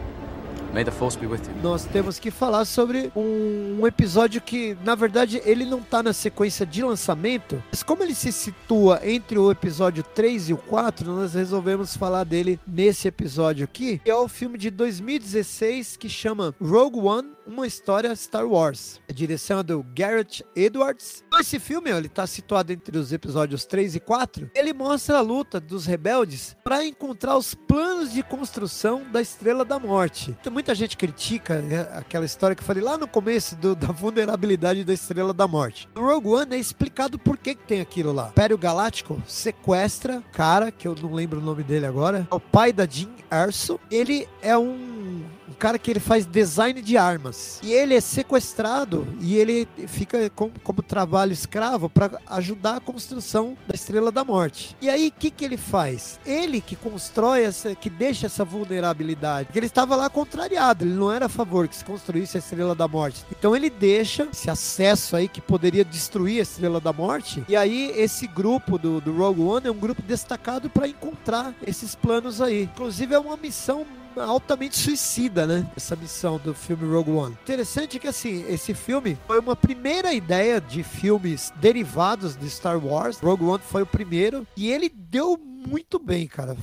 [0.72, 1.62] may the Force be with you.
[1.62, 6.64] nós temos que falar sobre um, episódio que, na verdade, ele não tá na sequência
[6.64, 11.34] de lançamento, mas como ele se situa entre o episódio 3 e o 4, nós
[11.34, 16.98] resolvemos falar dele nesse episódio aqui, que é o filme de 2016 que chama Rogue
[16.98, 19.00] One, uma história Star Wars.
[19.08, 21.24] A direção é do Garrett Edwards.
[21.40, 24.50] Esse filme, ele tá situado entre os episódios 3 e 4.
[24.54, 29.78] Ele mostra a luta dos rebeldes para encontrar os planos de construção da Estrela da
[29.78, 30.36] Morte.
[30.42, 33.88] Tem muita gente critica né, aquela história que eu falei lá no começo do- da
[33.88, 35.88] vulnerabilidade da Estrela da Morte.
[35.92, 38.28] No Rogue One é explicado por que, que tem aquilo lá.
[38.28, 42.72] Império Galáctico sequestra cara, que eu não lembro o nome dele agora, é o pai
[42.72, 43.80] da Jean Erso.
[43.90, 47.60] Ele é um um cara que ele faz design de armas.
[47.62, 53.56] E ele é sequestrado e ele fica com- como trabalho escravo para ajudar a construção
[53.68, 54.76] da Estrela da Morte.
[54.80, 56.18] E aí, o que, que ele faz?
[56.26, 59.46] Ele que constrói essa, que deixa essa vulnerabilidade.
[59.46, 62.74] Porque ele estava lá contrariado, ele não era a favor que se construísse a Estrela
[62.74, 63.24] da Morte.
[63.30, 67.44] Então ele deixa esse acesso aí que poderia destruir a Estrela da Morte.
[67.48, 71.94] E aí, esse grupo do, do Rogue One é um grupo destacado para encontrar esses
[71.94, 72.62] planos aí.
[72.64, 73.84] Inclusive, é uma missão
[74.20, 75.66] altamente suicida, né?
[75.76, 77.38] Essa missão do filme Rogue One.
[77.42, 83.18] Interessante que, assim, esse filme foi uma primeira ideia de filmes derivados de Star Wars.
[83.18, 85.38] Rogue One foi o primeiro e ele deu
[85.68, 86.56] muito bem, cara.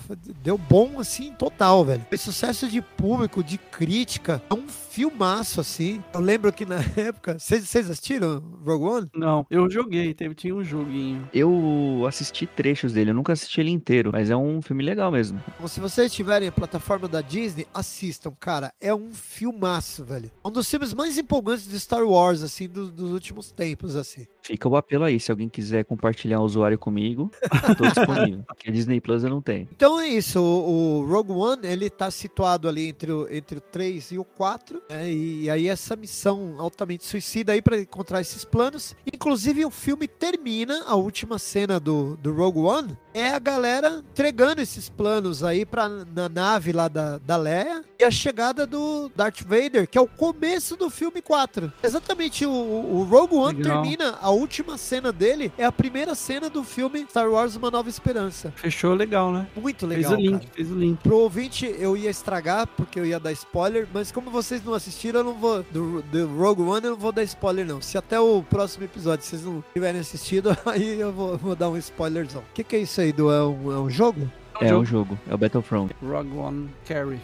[0.44, 2.06] Deu bom, assim, total, velho.
[2.10, 4.42] Foi sucesso de público, de crítica.
[4.50, 6.04] É um filmaço, assim.
[6.14, 7.38] Eu lembro que na época...
[7.40, 9.10] Vocês assistiram Rogue One?
[9.16, 11.28] Não, eu joguei, teve, tinha um joguinho.
[11.34, 15.42] Eu assisti trechos dele, eu nunca assisti ele inteiro, mas é um filme legal mesmo.
[15.56, 18.74] Então, se vocês tiverem a plataforma da Disney, assistam, cara.
[18.82, 20.32] É um filmaço, velho.
[20.44, 24.26] Um dos filmes mais empolgantes de Star Wars, assim, do- dos últimos tempos, assim.
[24.42, 27.32] Fica o apelo aí, se alguém quiser compartilhar o usuário comigo,
[27.78, 28.44] tô disponível.
[28.48, 29.68] Porque a Disney Disney Plus eu não tenho.
[29.72, 33.62] Então é isso, o, o Rogue One, ele tá situado ali entre o, entre o
[33.62, 38.44] 3 e o 4, né, e aí essa missão altamente suicida aí para encontrar esses
[38.44, 38.96] planos.
[39.06, 44.62] Inclusive o filme termina, a última cena do, do Rogue One, é a galera entregando
[44.62, 49.42] esses planos aí pra, na nave lá da, da Leia e a chegada do Darth
[49.42, 51.72] Vader, que é o começo do filme 4.
[51.84, 53.82] Exatamente, o, o Rogue One Legal.
[53.82, 57.90] termina, a última cena dele é a primeira cena do filme Star Wars Uma Nova
[57.90, 58.54] Esperança.
[58.56, 59.48] Fechou legal, né?
[59.56, 60.54] Muito fez legal, o link, cara.
[60.54, 61.02] fez o link.
[61.02, 65.22] Pro ouvinte, eu ia estragar, porque eu ia dar spoiler, mas como vocês não assistiram,
[65.22, 65.64] eu não vou.
[65.64, 67.82] Do, do Rogue One, eu não vou dar spoiler, não.
[67.82, 71.78] Se até o próximo episódio vocês não tiverem assistido, aí eu vou, vou dar um
[71.78, 72.42] spoilerzão.
[72.42, 73.32] O que, que é isso aí, do?
[73.32, 74.30] É um, é um jogo?
[74.62, 75.96] É um jogo, é o Battlefront.
[76.02, 77.22] Rogue One Carif.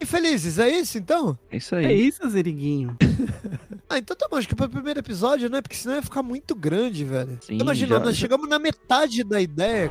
[0.00, 1.38] E felizes, é isso então?
[1.50, 2.06] É isso É aí.
[2.08, 2.96] isso, Zeriguinho.
[3.92, 5.60] Ah, então tá bom, acho que pro primeiro episódio, né?
[5.60, 7.36] Porque senão ia ficar muito grande, velho.
[7.40, 9.90] Sim, Imagina, já- nós chegamos na metade da ideia.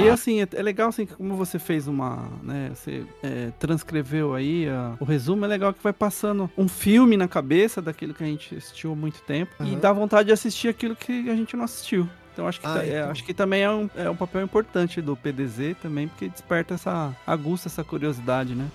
[0.00, 4.34] E assim, é, é legal assim, que como você fez uma, né, você é, transcreveu
[4.34, 8.22] aí a- o resumo, é legal que vai passando um filme na cabeça daquilo que
[8.22, 9.78] a gente assistiu há muito tempo e Aham.
[9.80, 12.08] dá vontade de assistir aquilo que a gente não assistiu.
[12.32, 13.10] Então acho que, Ah, tá- é, então.
[13.10, 17.14] acho que também é um, é um papel importante do PDZ também, porque desperta essa
[17.26, 18.66] aguça essa curiosidade, né?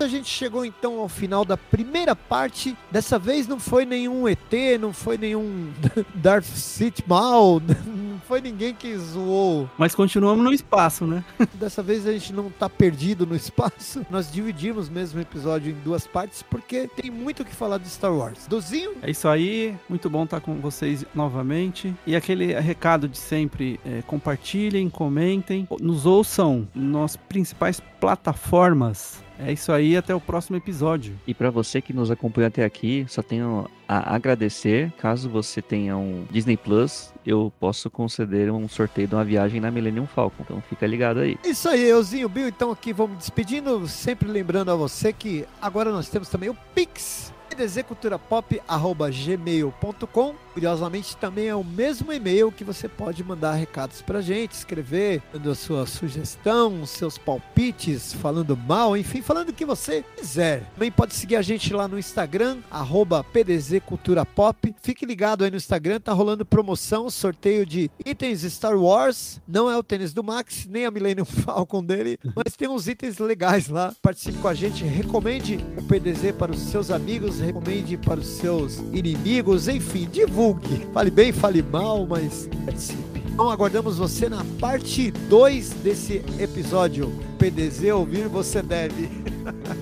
[0.00, 2.76] A gente chegou então ao final da primeira parte.
[2.90, 5.70] Dessa vez não foi nenhum ET, não foi nenhum
[6.14, 9.68] Darth Sith mal, não foi ninguém que zoou.
[9.76, 11.22] Mas continuamos no espaço, né?
[11.54, 14.04] Dessa vez a gente não tá perdido no espaço.
[14.10, 17.88] Nós dividimos mesmo o episódio em duas partes porque tem muito o que falar de
[17.88, 18.46] Star Wars.
[18.46, 21.94] Dozinho, É isso aí, muito bom estar com vocês novamente.
[22.06, 29.22] E aquele recado de sempre: é, compartilhem, comentem, nos ouçam nas principais plataformas.
[29.46, 31.18] É isso aí, até o próximo episódio.
[31.26, 34.92] E pra você que nos acompanhou até aqui, só tenho a agradecer.
[34.98, 39.70] Caso você tenha um Disney Plus, eu posso conceder um sorteio de uma viagem na
[39.70, 40.42] Millennium Falcon.
[40.44, 41.38] Então fica ligado aí.
[41.44, 42.48] isso aí, euzinho, Bill.
[42.48, 43.86] Então aqui vamos despedindo.
[43.88, 47.32] Sempre lembrando a você que agora nós temos também o Pix.
[47.50, 55.22] pdzculturapop.gmail.com Curiosamente, também é o mesmo e-mail que você pode mandar recados pra gente, escrever,
[55.32, 60.64] dando a sua sugestão, seus palpites, falando mal, enfim, falando o que você quiser.
[60.74, 64.74] Também pode seguir a gente lá no Instagram, arroba pdzculturapop.
[64.82, 69.40] Fique ligado aí no Instagram, tá rolando promoção, sorteio de itens Star Wars.
[69.46, 73.18] Não é o tênis do Max, nem a Millennium Falcon dele, mas tem uns itens
[73.18, 73.94] legais lá.
[74.02, 78.78] Participe com a gente, recomende o PDZ para os seus amigos, recomende para os seus
[78.92, 80.86] inimigos, enfim, divulgue.
[80.94, 83.20] Fale bem, fale mal, mas participe.
[83.26, 87.12] Então aguardamos você na parte 2 desse episódio.
[87.38, 89.08] PDZ ouvir você deve.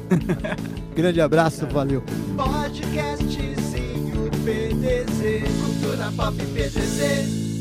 [0.97, 2.03] Grande abraço, valeu.
[2.37, 7.58] Podcastzinho PDZ, cultura pop PDZ.